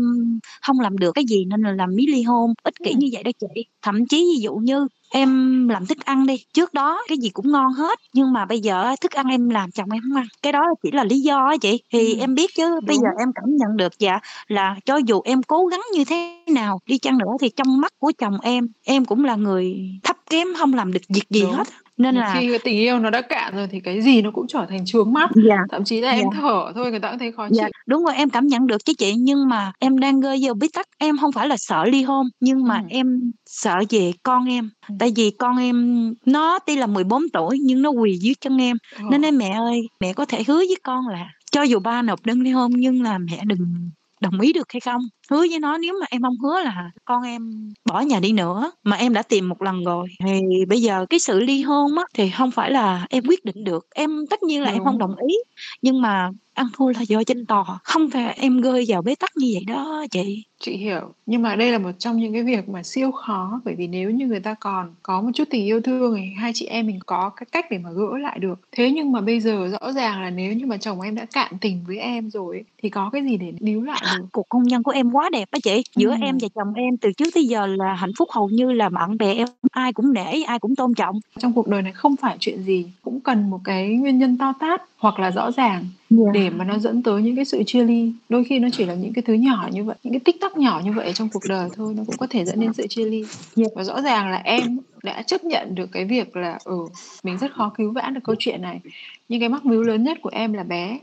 không 0.62 0.80
làm 0.80 0.98
được 0.98 1.12
cái 1.12 1.24
gì 1.28 1.44
nên 1.44 1.62
là 1.62 1.72
làm 1.72 1.94
mí 1.94 2.06
ly 2.06 2.22
hôn 2.22 2.54
ích 2.62 2.74
kỷ 2.84 2.94
như 2.94 3.08
vậy 3.12 3.22
đó 3.22 3.30
chị. 3.40 3.62
Thậm 3.82 4.06
chí 4.06 4.16
ví 4.34 4.40
dụ 4.42 4.54
như 4.54 4.86
em 5.14 5.68
làm 5.68 5.86
thức 5.86 5.98
ăn 6.04 6.26
đi 6.26 6.36
trước 6.54 6.74
đó 6.74 7.02
cái 7.08 7.18
gì 7.18 7.30
cũng 7.30 7.52
ngon 7.52 7.72
hết 7.72 7.98
nhưng 8.14 8.32
mà 8.32 8.44
bây 8.44 8.60
giờ 8.60 8.94
thức 9.00 9.12
ăn 9.12 9.26
em 9.26 9.48
làm 9.48 9.70
chồng 9.70 9.90
em 9.92 10.02
không 10.02 10.16
ăn. 10.16 10.26
Cái 10.42 10.52
đó 10.52 10.60
chỉ 10.82 10.90
là 10.90 11.04
lý 11.04 11.20
do 11.20 11.46
á 11.46 11.56
chị. 11.60 11.82
Thì 11.92 12.14
ừ. 12.14 12.20
em 12.20 12.34
biết 12.34 12.50
chứ 12.56 12.74
Đúng. 12.74 12.86
bây 12.86 12.96
giờ 12.96 13.08
em 13.18 13.28
cảm 13.34 13.51
nhận 13.56 13.76
được 13.76 13.92
dạ 13.98 14.18
là 14.48 14.76
cho 14.84 14.96
dù 14.96 15.20
em 15.24 15.42
cố 15.42 15.66
gắng 15.66 15.80
như 15.94 16.04
thế 16.04 16.38
nào 16.46 16.80
đi 16.86 16.98
chăng 16.98 17.18
nữa 17.18 17.32
thì 17.40 17.48
trong 17.56 17.80
mắt 17.80 17.92
của 17.98 18.12
chồng 18.18 18.38
em 18.42 18.68
em 18.84 19.04
cũng 19.04 19.24
là 19.24 19.34
người 19.34 19.76
thấp 20.02 20.16
kém 20.30 20.48
không 20.58 20.74
làm 20.74 20.92
được 20.92 21.02
việc 21.08 21.30
gì 21.30 21.42
Đúng. 21.42 21.52
hết 21.52 21.68
nên 21.96 22.14
là 22.14 22.34
khi 22.38 22.48
cái 22.48 22.58
tình 22.58 22.76
yêu 22.76 22.98
nó 22.98 23.10
đã 23.10 23.20
cạn 23.20 23.56
rồi 23.56 23.68
thì 23.70 23.80
cái 23.80 24.02
gì 24.02 24.22
nó 24.22 24.30
cũng 24.30 24.46
trở 24.46 24.66
thành 24.68 24.84
chướng 24.84 25.12
mắt 25.12 25.30
dạ. 25.48 25.56
thậm 25.70 25.84
chí 25.84 26.00
là 26.00 26.12
dạ. 26.12 26.18
em 26.18 26.26
thở 26.40 26.72
thôi 26.74 26.90
người 26.90 27.00
ta 27.00 27.10
cũng 27.10 27.18
thấy 27.18 27.32
khó 27.32 27.48
dạ. 27.50 27.64
chịu 27.64 27.70
đúng 27.86 28.04
rồi 28.04 28.14
em 28.14 28.30
cảm 28.30 28.46
nhận 28.46 28.66
được 28.66 28.84
chứ 28.84 28.92
chị 28.98 29.14
nhưng 29.14 29.48
mà 29.48 29.72
em 29.78 29.98
đang 29.98 30.20
rơi 30.20 30.38
vào 30.42 30.54
bí 30.54 30.68
tắc 30.74 30.86
em 30.98 31.18
không 31.18 31.32
phải 31.32 31.48
là 31.48 31.56
sợ 31.56 31.84
ly 31.84 32.02
hôn 32.02 32.26
nhưng 32.40 32.64
mà 32.64 32.76
ừ. 32.76 32.86
em 32.88 33.32
sợ 33.46 33.82
về 33.90 34.12
con 34.22 34.44
em 34.48 34.70
ừ. 34.88 34.94
tại 34.98 35.12
vì 35.16 35.30
con 35.30 35.56
em 35.56 36.14
nó 36.26 36.58
tuy 36.58 36.76
là 36.76 36.86
14 36.86 37.22
tuổi 37.32 37.58
nhưng 37.58 37.82
nó 37.82 37.90
quỳ 37.90 38.18
dưới 38.20 38.34
chân 38.40 38.58
em 38.60 38.76
ừ. 38.98 39.04
nên 39.10 39.22
em 39.22 39.38
mẹ 39.38 39.50
ơi 39.50 39.80
mẹ 40.00 40.12
có 40.12 40.24
thể 40.24 40.42
hứa 40.48 40.58
với 40.58 40.76
con 40.82 41.08
là 41.08 41.26
cho 41.52 41.62
dù 41.62 41.78
ba 41.80 42.02
nộp 42.02 42.26
đơn 42.26 42.40
ly 42.42 42.50
hôn 42.50 42.70
nhưng 42.74 43.02
là 43.02 43.18
mẹ 43.18 43.42
đừng 43.46 43.90
đồng 44.20 44.40
ý 44.40 44.52
được 44.52 44.72
hay 44.72 44.80
không? 44.80 45.00
Hứa 45.30 45.38
với 45.38 45.58
nó 45.58 45.78
nếu 45.78 45.94
mà 46.00 46.06
em 46.10 46.22
không 46.22 46.38
hứa 46.38 46.62
là 46.62 46.90
con 47.04 47.22
em 47.22 47.72
bỏ 47.84 48.00
nhà 48.00 48.20
đi 48.20 48.32
nữa. 48.32 48.72
Mà 48.84 48.96
em 48.96 49.12
đã 49.12 49.22
tìm 49.22 49.48
một 49.48 49.62
lần 49.62 49.84
rồi. 49.84 50.08
Thì 50.24 50.40
bây 50.68 50.82
giờ 50.82 51.06
cái 51.10 51.20
sự 51.20 51.40
ly 51.40 51.62
hôn 51.62 51.98
á 51.98 52.04
thì 52.14 52.30
không 52.30 52.50
phải 52.50 52.70
là 52.70 53.06
em 53.10 53.24
quyết 53.28 53.44
định 53.44 53.64
được. 53.64 53.86
Em 53.94 54.26
tất 54.30 54.42
nhiên 54.42 54.62
là 54.62 54.70
Đúng. 54.70 54.76
em 54.78 54.84
không 54.84 54.98
đồng 54.98 55.16
ý. 55.28 55.34
Nhưng 55.82 56.02
mà 56.02 56.30
ăn 56.54 56.66
thua 56.72 56.88
là 56.88 57.00
do 57.00 57.22
trên 57.24 57.46
tò 57.46 57.80
không 57.84 58.10
phải 58.10 58.34
em 58.40 58.60
rơi 58.60 58.84
vào 58.88 59.02
bế 59.02 59.14
tắc 59.14 59.30
như 59.36 59.50
vậy 59.54 59.64
đó 59.66 60.04
chị. 60.10 60.44
Chị 60.60 60.76
hiểu. 60.76 61.00
Nhưng 61.26 61.42
mà 61.42 61.56
đây 61.56 61.72
là 61.72 61.78
một 61.78 61.90
trong 61.98 62.16
những 62.16 62.32
cái 62.32 62.42
việc 62.42 62.68
mà 62.68 62.82
siêu 62.82 63.12
khó 63.12 63.60
bởi 63.64 63.74
vì 63.74 63.86
nếu 63.86 64.10
như 64.10 64.26
người 64.26 64.40
ta 64.40 64.54
còn 64.54 64.94
có 65.02 65.20
một 65.20 65.30
chút 65.34 65.44
tình 65.50 65.64
yêu 65.64 65.80
thương 65.80 66.16
thì 66.16 66.22
hai 66.36 66.52
chị 66.54 66.66
em 66.66 66.86
mình 66.86 66.98
có 67.06 67.30
cái 67.36 67.46
cách 67.52 67.66
để 67.70 67.78
mà 67.78 67.90
gỡ 67.90 68.18
lại 68.18 68.38
được. 68.38 68.60
Thế 68.72 68.90
nhưng 68.90 69.12
mà 69.12 69.20
bây 69.20 69.40
giờ 69.40 69.68
rõ 69.68 69.92
ràng 69.92 70.22
là 70.22 70.30
nếu 70.30 70.52
như 70.52 70.66
mà 70.66 70.76
chồng 70.76 71.00
em 71.00 71.14
đã 71.14 71.26
cạn 71.32 71.52
tình 71.60 71.84
với 71.86 71.98
em 71.98 72.30
rồi 72.30 72.64
thì 72.82 72.88
có 72.88 73.10
cái 73.12 73.22
gì 73.22 73.36
để 73.36 73.52
níu 73.60 73.82
lại 73.82 74.02
được? 74.16 74.26
Cuộc 74.32 74.46
hôn 74.50 74.62
nhân 74.62 74.82
của 74.82 74.90
em 74.90 75.10
quá 75.10 75.30
đẹp 75.32 75.48
á 75.50 75.58
chị. 75.62 75.82
Giữa 75.96 76.10
ừ. 76.10 76.16
em 76.22 76.38
và 76.42 76.48
chồng 76.54 76.74
em 76.74 76.96
từ 76.96 77.12
trước 77.12 77.28
tới 77.34 77.44
giờ 77.44 77.66
là 77.66 77.94
hạnh 77.94 78.12
phúc 78.18 78.28
hầu 78.32 78.48
như 78.48 78.72
là 78.72 78.88
bạn 78.88 79.18
bè 79.18 79.34
em 79.34 79.48
ai 79.70 79.92
cũng 79.92 80.12
nể 80.12 80.42
ai 80.46 80.58
cũng 80.58 80.76
tôn 80.76 80.94
trọng. 80.94 81.20
Trong 81.38 81.52
cuộc 81.52 81.68
đời 81.68 81.82
này 81.82 81.92
không 81.92 82.16
phải 82.16 82.36
chuyện 82.40 82.62
gì 82.62 82.86
cũng 83.02 83.20
cần 83.20 83.50
một 83.50 83.60
cái 83.64 83.88
nguyên 83.88 84.18
nhân 84.18 84.38
to 84.38 84.52
tát 84.60 84.82
hoặc 84.96 85.18
là 85.18 85.30
rõ 85.30 85.50
ràng 85.50 85.84
yeah. 86.18 86.34
để 86.34 86.50
mà 86.50 86.64
nó 86.64 86.78
dẫn 86.78 87.02
tới 87.02 87.22
những 87.22 87.36
cái 87.36 87.44
sự 87.44 87.62
chia 87.66 87.84
ly. 87.84 88.12
Đôi 88.28 88.44
khi 88.44 88.58
nó 88.58 88.68
chỉ 88.72 88.84
là 88.84 88.94
những 88.94 89.12
cái 89.12 89.22
thứ 89.22 89.32
nhỏ 89.32 89.68
như 89.72 89.84
vậy 89.84 89.96
những 90.02 90.12
cái 90.12 90.20
tích 90.20 90.40
tắc 90.40 90.56
nhỏ 90.56 90.80
như 90.84 90.92
vậy 90.92 91.12
trong 91.12 91.28
cuộc 91.32 91.42
đời 91.48 91.68
thôi 91.76 91.94
nó 91.96 92.02
cũng 92.06 92.16
có 92.16 92.26
thể 92.30 92.44
dẫn 92.44 92.60
đến 92.60 92.72
sự 92.72 92.86
chia 92.86 93.04
ly. 93.04 93.24
Yeah. 93.56 93.72
và 93.74 93.84
rõ 93.84 94.02
ràng 94.02 94.30
là 94.30 94.40
em 94.44 94.78
đã 95.02 95.22
chấp 95.22 95.44
nhận 95.44 95.74
được 95.74 95.92
cái 95.92 96.04
việc 96.04 96.36
là 96.36 96.58
ừ 96.64 96.86
mình 97.22 97.38
rất 97.38 97.52
khó 97.54 97.72
cứu 97.76 97.92
vãn 97.92 98.14
được 98.14 98.20
câu 98.24 98.36
chuyện 98.38 98.62
này. 98.62 98.80
Nhưng 99.28 99.40
cái 99.40 99.48
mắc 99.48 99.64
mưu 99.64 99.82
lớn 99.82 100.04
nhất 100.04 100.18
của 100.22 100.30
em 100.32 100.52
là 100.52 100.62
bé. 100.62 100.98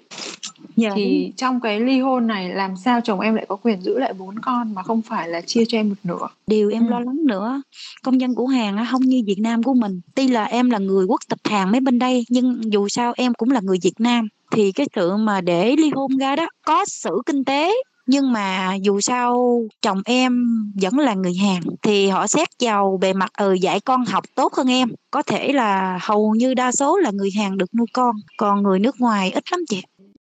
Dạ, 0.76 0.90
thì 0.96 1.32
trong 1.36 1.60
cái 1.60 1.80
ly 1.80 2.00
hôn 2.00 2.28
này 2.28 2.50
làm 2.50 2.78
sao 2.78 3.02
chồng 3.02 3.20
em 3.20 3.36
lại 3.36 3.46
có 3.48 3.56
quyền 3.56 3.82
giữ 3.82 4.00
lại 4.00 4.14
bốn 4.14 4.40
con 4.40 4.74
mà 4.76 4.84
không 4.84 5.02
phải 5.02 5.28
là 5.28 5.42
chia 5.42 5.66
cho 5.66 5.78
em 5.78 5.90
một 5.90 5.96
nửa? 6.04 6.28
Điều 6.48 6.70
em 6.70 6.88
ừ. 6.88 6.92
lo 6.92 7.00
lắng 7.00 7.18
nữa 7.26 7.62
công 8.04 8.22
dân 8.22 8.36
của 8.36 8.48
Hàn 8.48 8.86
không 8.92 9.02
như 9.02 9.24
Việt 9.26 9.40
Nam 9.40 9.64
của 9.64 9.74
mình. 9.74 10.02
Tuy 10.16 10.28
là 10.28 10.44
em 10.44 10.70
là 10.70 10.78
người 10.78 11.06
quốc 11.06 11.22
tịch 11.30 11.40
Hàn 11.44 11.72
mấy 11.72 11.82
bên 11.82 12.00
đây 12.00 12.26
nhưng 12.30 12.74
dù 12.74 12.88
sao 12.88 13.14
em 13.18 13.34
cũng 13.34 13.52
là 13.52 13.60
người 13.64 13.78
Việt 13.84 14.00
Nam 14.00 14.28
thì 14.52 14.72
cái 14.72 14.88
sự 14.96 15.16
mà 15.16 15.42
để 15.42 15.76
ly 15.76 15.92
hôn 15.96 16.18
ra 16.18 16.36
đó 16.36 16.48
có 16.66 16.86
sự 16.86 17.22
kinh 17.26 17.44
tế, 17.44 17.74
nhưng 18.08 18.32
mà 18.32 18.76
dù 18.82 19.00
sao 19.02 19.62
chồng 19.82 20.02
em 20.06 20.46
vẫn 20.82 21.00
là 21.00 21.14
người 21.14 21.34
Hàn 21.34 21.62
thì 21.82 22.08
họ 22.08 22.28
xét 22.28 22.48
vào 22.60 22.98
bề 23.02 23.14
mặt 23.14 23.32
ừ 23.38 23.54
dạy 23.54 23.80
con 23.80 24.06
học 24.06 24.24
tốt 24.36 24.54
hơn 24.54 24.68
em. 24.68 24.90
Có 25.12 25.22
thể 25.22 25.54
là 25.54 26.00
hầu 26.02 26.36
như 26.36 26.54
đa 26.54 26.72
số 26.72 26.98
là 26.98 27.12
người 27.12 27.30
Hàn 27.38 27.58
được 27.58 27.76
nuôi 27.76 27.88
con, 27.94 28.16
còn 28.38 28.64
người 28.64 28.80
nước 28.80 28.96
ngoài 29.00 29.32
ít 29.32 29.44
lắm 29.52 29.60
chị 29.70 29.82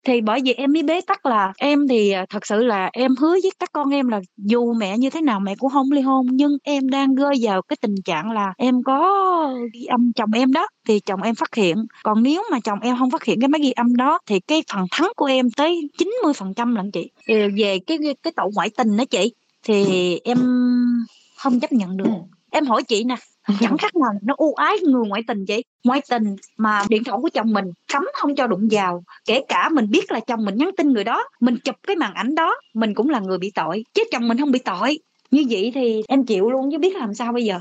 thì 0.04 0.20
bởi 0.20 0.40
vì 0.44 0.52
em 0.52 0.72
mới 0.72 0.82
bế 0.82 1.00
tắc 1.00 1.26
là 1.26 1.52
em 1.58 1.88
thì 1.88 2.10
à, 2.10 2.26
thật 2.30 2.46
sự 2.46 2.64
là 2.64 2.90
em 2.92 3.16
hứa 3.16 3.32
với 3.42 3.50
các 3.58 3.72
con 3.72 3.90
em 3.90 4.08
là 4.08 4.20
dù 4.36 4.72
mẹ 4.72 4.98
như 4.98 5.10
thế 5.10 5.20
nào 5.20 5.40
mẹ 5.40 5.54
cũng 5.58 5.70
không 5.70 5.92
ly 5.92 6.00
hôn 6.00 6.26
nhưng 6.30 6.56
em 6.62 6.88
đang 6.88 7.14
rơi 7.14 7.34
vào 7.42 7.62
cái 7.62 7.76
tình 7.80 7.94
trạng 8.04 8.30
là 8.30 8.54
em 8.58 8.82
có 8.82 9.54
ghi 9.72 9.84
âm 9.84 10.12
chồng 10.12 10.30
em 10.34 10.52
đó 10.52 10.66
thì 10.88 11.00
chồng 11.00 11.22
em 11.22 11.34
phát 11.34 11.54
hiện. 11.54 11.76
Còn 12.02 12.22
nếu 12.22 12.42
mà 12.50 12.60
chồng 12.60 12.80
em 12.80 12.96
không 12.98 13.10
phát 13.10 13.24
hiện 13.24 13.40
cái 13.40 13.48
máy 13.48 13.60
ghi 13.60 13.72
âm 13.72 13.96
đó 13.96 14.18
thì 14.26 14.40
cái 14.40 14.62
phần 14.72 14.86
thắng 14.90 15.12
của 15.16 15.26
em 15.26 15.50
tới 15.50 15.80
90 15.98 16.32
phần 16.32 16.54
trăm 16.54 16.74
lận 16.74 16.90
chị. 16.90 17.10
Về 17.26 17.78
cái 17.86 17.98
cái 18.22 18.32
tội 18.36 18.50
ngoại 18.54 18.70
tình 18.76 18.96
đó 18.96 19.04
chị 19.04 19.32
thì 19.62 20.18
em 20.24 20.38
không 21.36 21.60
chấp 21.60 21.72
nhận 21.72 21.96
được. 21.96 22.04
Em 22.50 22.66
hỏi 22.66 22.82
chị 22.82 23.04
nè 23.04 23.16
chẳng 23.60 23.78
khác 23.78 23.96
nào 23.96 24.10
nó 24.22 24.34
ưu 24.36 24.54
ái 24.54 24.76
người 24.82 25.06
ngoại 25.08 25.22
tình 25.26 25.46
chị 25.46 25.62
ngoại 25.84 26.02
tình 26.10 26.36
mà 26.56 26.82
điện 26.88 27.04
thoại 27.04 27.18
của 27.22 27.28
chồng 27.28 27.52
mình 27.52 27.64
cấm 27.92 28.04
không 28.14 28.34
cho 28.34 28.46
đụng 28.46 28.68
vào. 28.70 29.04
Kể 29.26 29.44
cả 29.48 29.68
mình 29.68 29.90
biết 29.90 30.12
là 30.12 30.20
chồng 30.20 30.44
mình 30.44 30.56
nhắn 30.56 30.70
tin 30.76 30.92
người 30.92 31.04
đó 31.04 31.28
mình 31.40 31.56
chụp 31.64 31.76
cái 31.86 31.96
màn 31.96 32.14
ảnh 32.14 32.34
đó 32.34 32.54
mình 32.74 32.94
cũng 32.94 33.10
là 33.10 33.20
người 33.20 33.38
bị 33.38 33.52
tội. 33.54 33.84
Chứ 33.94 34.02
chồng 34.12 34.28
mình 34.28 34.38
không 34.38 34.52
bị 34.52 34.58
tội. 34.58 34.98
Như 35.30 35.44
vậy 35.50 35.72
thì 35.74 36.02
em 36.08 36.24
chịu 36.24 36.50
luôn 36.50 36.70
chứ 36.72 36.78
biết 36.78 36.96
làm 36.96 37.14
sao 37.14 37.32
bây 37.32 37.44
giờ? 37.44 37.60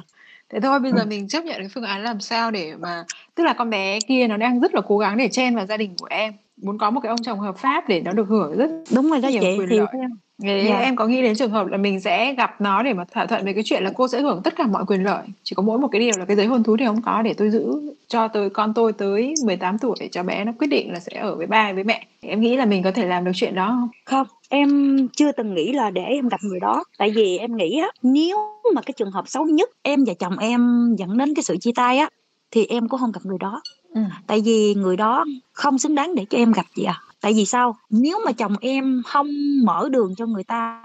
Thế 0.49 0.59
thôi 0.59 0.79
bây 0.79 0.91
giờ 0.91 1.05
mình 1.05 1.27
chấp 1.27 1.43
nhận 1.43 1.57
cái 1.59 1.69
phương 1.73 1.83
án 1.83 2.03
làm 2.03 2.19
sao 2.19 2.51
để 2.51 2.73
mà 2.79 3.03
tức 3.35 3.43
là 3.43 3.53
con 3.53 3.69
bé 3.69 3.99
kia 4.07 4.27
nó 4.27 4.37
đang 4.37 4.59
rất 4.59 4.75
là 4.75 4.81
cố 4.87 4.97
gắng 4.97 5.17
để 5.17 5.27
chen 5.27 5.55
vào 5.55 5.65
gia 5.65 5.77
đình 5.77 5.95
của 5.97 6.07
em. 6.09 6.33
Muốn 6.57 6.77
có 6.77 6.89
một 6.89 6.99
cái 7.03 7.09
ông 7.09 7.23
chồng 7.23 7.39
hợp 7.39 7.57
pháp 7.57 7.87
để 7.87 8.01
nó 8.01 8.11
được 8.11 8.27
hưởng 8.27 8.57
rất 8.57 8.69
đúng 8.95 9.09
rồi 9.09 9.21
đó 9.21 9.29
chị 9.31 9.39
quyền 9.39 9.69
thì 9.69 9.77
lợi. 9.77 9.87
em 9.91 10.09
Thế 10.43 10.65
Dạ. 10.69 10.79
em 10.79 10.95
có 10.95 11.07
nghĩ 11.07 11.21
đến 11.21 11.35
trường 11.35 11.51
hợp 11.51 11.67
là 11.67 11.77
mình 11.77 11.99
sẽ 11.99 12.33
gặp 12.33 12.61
nó 12.61 12.83
để 12.83 12.93
mà 12.93 13.03
thỏa 13.13 13.25
thuận 13.25 13.45
về 13.45 13.53
cái 13.53 13.63
chuyện 13.65 13.83
là 13.83 13.91
cô 13.95 14.07
sẽ 14.07 14.21
hưởng 14.21 14.41
tất 14.43 14.55
cả 14.55 14.67
mọi 14.67 14.85
quyền 14.85 15.03
lợi? 15.03 15.23
Chỉ 15.43 15.53
có 15.55 15.63
mỗi 15.63 15.79
một 15.79 15.87
cái 15.87 16.01
điều 16.01 16.11
là 16.17 16.25
cái 16.25 16.37
giấy 16.37 16.45
hôn 16.45 16.63
thú 16.63 16.77
thì 16.77 16.85
không 16.85 17.01
có 17.01 17.21
để 17.21 17.33
tôi 17.33 17.49
giữ 17.49 17.93
cho 18.07 18.27
tới 18.27 18.49
con 18.49 18.73
tôi 18.73 18.93
tới 18.93 19.33
18 19.45 19.77
tuổi 19.77 19.95
để 19.99 20.07
cho 20.11 20.23
bé 20.23 20.43
nó 20.45 20.51
quyết 20.59 20.67
định 20.67 20.93
là 20.93 20.99
sẽ 20.99 21.17
ở 21.19 21.35
với 21.35 21.47
ba 21.47 21.73
với 21.73 21.83
mẹ. 21.83 22.05
Em 22.21 22.41
nghĩ 22.41 22.55
là 22.55 22.65
mình 22.65 22.83
có 22.83 22.91
thể 22.91 23.05
làm 23.05 23.25
được 23.25 23.31
chuyện 23.35 23.55
đó 23.55 23.67
không? 23.67 23.89
Không 24.05 24.27
em 24.49 24.97
chưa 25.15 25.31
từng 25.31 25.53
nghĩ 25.55 25.71
là 25.73 25.89
để 25.89 26.01
em 26.01 26.29
gặp 26.29 26.39
người 26.43 26.59
đó. 26.59 26.83
Tại 26.97 27.11
vì 27.11 27.37
em 27.37 27.57
nghĩ 27.57 27.79
á 27.79 27.87
nếu 28.03 28.37
mà 28.75 28.81
cái 28.81 28.93
trường 28.97 29.11
hợp 29.11 29.27
xấu 29.27 29.45
nhất 29.45 29.69
em 29.81 30.03
và 30.07 30.13
chồng 30.19 30.37
em 30.37 30.93
dẫn 30.97 31.17
đến 31.17 31.33
cái 31.35 31.43
sự 31.43 31.57
chia 31.57 31.71
tay 31.75 31.97
á 31.97 32.09
thì 32.51 32.65
em 32.65 32.87
cũng 32.87 32.99
không 32.99 33.11
gặp 33.11 33.21
người 33.23 33.37
đó. 33.39 33.61
Ừ. 33.95 34.01
tại 34.27 34.41
vì 34.45 34.73
người 34.73 34.97
đó 34.97 35.25
không 35.53 35.79
xứng 35.79 35.95
đáng 35.95 36.15
để 36.15 36.25
cho 36.29 36.37
em 36.37 36.51
gặp 36.51 36.65
chị 36.75 36.83
à 36.83 37.01
tại 37.21 37.33
vì 37.33 37.45
sao? 37.45 37.75
Nếu 37.89 38.19
mà 38.25 38.31
chồng 38.31 38.53
em 38.61 39.01
không 39.05 39.27
mở 39.65 39.89
đường 39.91 40.15
cho 40.17 40.25
người 40.25 40.43
ta 40.43 40.83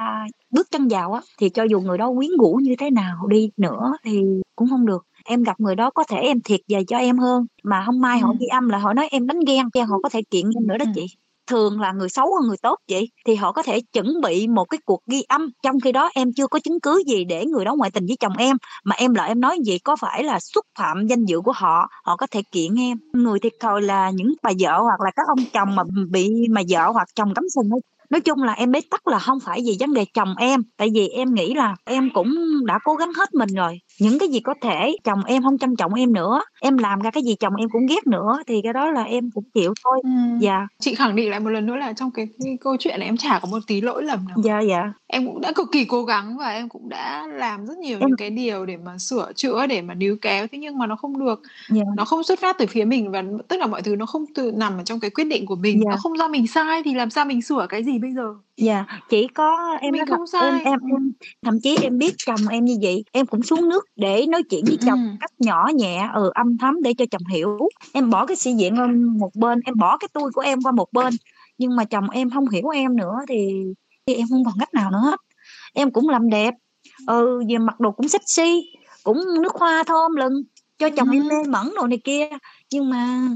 bước 0.50 0.71
chân 0.71 0.88
vào 0.88 1.12
á 1.12 1.21
thì 1.38 1.49
cho 1.49 1.62
dù 1.62 1.81
người 1.81 1.99
đó 1.99 2.12
quyến 2.17 2.31
rũ 2.41 2.61
như 2.62 2.75
thế 2.79 2.91
nào 2.91 3.26
đi 3.26 3.50
nữa 3.57 3.93
thì 4.05 4.23
cũng 4.57 4.69
không 4.71 4.87
được. 4.87 5.07
Em 5.25 5.43
gặp 5.43 5.61
người 5.61 5.75
đó 5.76 5.91
có 5.91 6.05
thể 6.09 6.17
em 6.17 6.41
thiệt 6.45 6.61
về 6.69 6.85
cho 6.88 6.97
em 6.99 7.19
hơn 7.19 7.47
mà 7.64 7.83
không 7.87 8.00
mai 8.00 8.19
họ 8.21 8.29
Ừ. 8.31 8.37
ghi 8.41 8.47
âm 8.47 8.69
là 8.69 8.79
họ 8.79 8.93
nói 8.95 9.09
em 9.11 9.26
đánh 9.26 9.41
ghen 9.47 9.69
họ 9.88 9.99
có 10.03 10.09
thể 10.09 10.23
kiện 10.31 10.50
em 10.57 10.67
nữa 10.67 10.79
đó 10.79 10.85
chị 10.93 11.07
thường 11.47 11.81
là 11.81 11.93
người 11.93 12.09
xấu 12.09 12.35
hơn 12.35 12.49
người 12.49 12.57
tốt 12.63 12.79
chị 12.89 13.11
thì 13.27 13.35
họ 13.35 13.53
có 13.53 13.63
thể 13.63 13.81
chuẩn 13.93 14.21
bị 14.23 14.49
một 14.49 14.65
cái 14.65 14.79
cuộc 14.85 15.01
ghi 15.11 15.23
âm 15.29 15.51
trong 15.63 15.81
khi 15.81 15.93
đó 15.93 16.11
em 16.15 16.33
chưa 16.37 16.47
có 16.47 16.59
chứng 16.59 16.81
cứ 16.81 17.03
gì 17.07 17.25
để 17.25 17.47
người 17.47 17.65
đó 17.65 17.75
ngoại 17.75 17.91
tình 17.91 18.07
với 18.07 18.17
chồng 18.21 18.37
em, 18.39 18.57
mà 18.85 18.97
em 18.97 19.15
lại 19.15 19.29
em 19.29 19.41
nói 19.41 19.59
vậy 19.67 19.79
có 19.85 19.97
phải 19.97 20.25
là 20.25 20.41
xúc 20.41 20.65
phạm 20.79 21.07
danh 21.07 21.25
dự 21.25 21.41
của 21.41 21.53
họ 21.53 21.89
họ 22.05 22.17
có 22.17 22.27
thể 22.31 22.43
kiện 22.53 22.75
em? 22.75 22.99
Người 23.13 23.39
thiệt 23.39 23.53
thòi 23.61 23.83
là 23.83 24.11
những 24.11 24.35
bà 24.43 24.51
vợ 24.61 24.81
hoặc 24.83 25.01
là 25.05 25.11
các 25.17 25.27
ông 25.29 25.45
chồng 25.53 25.75
mà 25.77 25.83
bị 26.11 26.31
mà 26.51 26.63
vợ 26.69 26.91
hoặc 26.91 27.09
chồng 27.15 27.35
cắm 27.35 27.45
sừng 27.55 27.71
nói 28.11 28.21
chung 28.21 28.43
là 28.43 28.53
em 28.53 28.71
bế 28.73 28.81
tắc 28.91 29.07
là 29.07 29.19
không 29.19 29.41
phải 29.41 29.61
vì 29.65 29.77
vấn 29.81 29.95
đề 29.95 30.05
chồng 30.15 30.35
em, 30.39 30.61
tại 30.77 30.89
vì 30.95 31.09
em 31.09 31.35
nghĩ 31.35 31.55
là 31.55 31.77
em 31.85 32.11
cũng 32.15 32.35
đã 32.67 32.79
cố 32.85 32.95
gắng 32.95 33.13
hết 33.17 33.35
mình 33.35 33.49
rồi 33.57 33.79
những 34.01 34.19
cái 34.19 34.29
gì 34.29 34.41
có 34.41 34.55
thể 34.63 34.97
chồng 35.05 35.25
em 35.25 35.43
không 35.43 35.59
trân 35.59 35.77
trọng 35.77 35.95
em 35.95 36.13
nữa 36.13 36.43
em 36.61 36.79
làm 36.79 37.01
ra 37.01 37.11
cái 37.11 37.23
gì 37.23 37.35
chồng 37.41 37.57
em 37.57 37.69
cũng 37.69 37.87
ghét 37.87 38.07
nữa 38.07 38.39
thì 38.47 38.61
cái 38.63 38.73
đó 38.73 38.91
là 38.91 39.03
em 39.03 39.31
cũng 39.35 39.45
chịu 39.55 39.75
thôi 39.85 40.01
Ừ. 40.05 40.11
dạ 40.41 40.67
chị 40.81 40.95
khẳng 40.95 41.17
định 41.17 41.31
lại 41.31 41.41
một 41.41 41.51
lần 41.51 41.67
nữa 41.67 41.77
là 41.77 41.93
trong 41.93 42.11
cái, 42.11 42.29
cái 42.45 42.57
câu 42.61 42.77
chuyện 42.77 42.99
này 43.01 43.09
em 43.09 43.17
chả 43.17 43.39
có 43.43 43.49
một 43.51 43.59
tí 43.67 43.81
lỗi 43.81 44.03
lầm 44.03 44.29
nào 44.29 44.37
dạ 44.45 44.61
dạ 44.61 44.93
em 45.07 45.27
cũng 45.27 45.41
đã 45.41 45.53
cực 45.53 45.69
kỳ 45.73 45.85
cố 45.85 46.05
gắng 46.05 46.37
và 46.39 46.49
em 46.51 46.69
cũng 46.69 46.89
đã 46.89 47.27
làm 47.27 47.67
rất 47.67 47.79
nhiều 47.79 47.99
Em- 48.01 48.07
những 48.09 48.17
cái 48.17 48.30
điều 48.30 48.67
để 48.67 48.76
mà 48.76 48.99
sửa 48.99 49.33
chữa 49.35 49.67
để 49.67 49.83
mà 49.83 49.95
níu 49.95 50.17
kéo 50.21 50.47
thế 50.52 50.59
nhưng 50.59 50.78
mà 50.78 50.87
nó 50.87 50.97
không 50.97 51.19
được 51.19 51.43
dạ 51.69 51.83
nó 51.97 52.04
không 52.04 52.23
xuất 52.23 52.39
phát 52.41 52.57
từ 52.59 52.67
phía 52.67 52.85
mình 52.85 53.11
và 53.11 53.23
tất 53.49 53.57
cả 53.61 53.67
mọi 53.67 53.83
thứ 53.83 53.97
nó 53.97 54.07
không 54.07 54.25
từ 54.35 54.52
nằm 54.52 54.76
ở 54.78 54.83
trong 54.85 55.00
cái 55.00 55.11
quyết 55.11 55.25
định 55.25 55.47
của 55.47 55.57
mình 55.57 55.80
Dạ. 55.85 55.91
nó 55.91 55.97
không 55.97 56.19
do 56.19 56.28
mình 56.28 56.47
sai 56.47 56.83
thì 56.85 56.95
làm 56.95 57.11
sao 57.11 57.25
mình 57.25 57.43
sửa 57.43 57.67
cái 57.69 57.85
gì 57.85 57.99
bây 57.99 58.13
giờ 58.13 58.35
Dạ, 58.57 58.85
chỉ 59.09 59.28
có 59.28 59.76
em 59.80 59.93
Mình 59.93 60.07
không 60.07 60.26
sai. 60.26 60.50
em 60.50 60.61
em 60.65 60.80
Ừ. 60.80 60.87
em 60.97 61.13
thậm 61.43 61.61
chí 61.63 61.76
em 61.83 61.99
biết 61.99 62.15
chồng 62.26 62.41
em 62.50 62.65
như 62.65 62.78
vậy, 62.83 63.04
em 63.13 63.26
cũng 63.26 63.43
xuống 63.43 63.69
nước 63.69 63.83
để 63.97 64.26
nói 64.26 64.42
chuyện 64.42 64.64
với 64.64 64.78
chồng 64.86 65.00
Ừ. 65.10 65.16
cách 65.20 65.32
nhỏ 65.38 65.70
nhẹ, 65.75 66.08
ừ 66.14 66.30
âm 66.34 66.58
thầm 66.58 66.82
để 66.82 66.94
cho 66.99 67.04
chồng 67.10 67.26
hiểu. 67.26 67.58
Em 67.92 68.10
bỏ 68.10 68.26
cái 68.26 68.36
sĩ 68.36 68.52
diện 68.52 68.76
qua 68.76 68.86
một 69.18 69.30
bên, 69.34 69.60
em 69.64 69.75
bỏ 69.78 69.97
cái 69.97 70.08
tôi 70.12 70.30
của 70.32 70.40
em 70.40 70.62
qua 70.62 70.73
một 70.73 70.92
bên. 70.92 71.14
Nhưng 71.58 71.76
mà 71.76 71.84
chồng 71.84 72.10
em 72.10 72.30
không 72.30 72.49
hiểu 72.49 72.68
em 72.68 72.97
nữa 72.97 73.18
thì, 73.28 73.64
thì 74.06 74.14
em 74.14 74.26
không 74.30 74.44
còn 74.44 74.54
cách 74.58 74.75
nào 74.75 74.90
nữa 74.90 75.00
hết. 75.04 75.20
Em 75.75 75.90
cũng 75.90 76.08
làm 76.08 76.30
đẹp, 76.30 76.54
ừ 77.06 77.42
về 77.49 77.58
mặc 77.58 77.80
đồ 77.80 77.90
cũng 77.90 78.08
sexy, 78.08 78.73
cũng 79.02 79.25
nước 79.42 79.54
hoa 79.54 79.84
thơm 79.86 80.12
lừng 80.16 80.42
cho 80.78 80.88
chồng 80.97 81.10
em 81.10 81.23
Ừ. 81.23 81.28
mê 81.28 81.36
mẩn 81.50 81.73
đồ 81.76 81.86
này 81.86 81.99
kia. 82.04 82.28
Nhưng 82.73 82.90
mà 82.90 83.28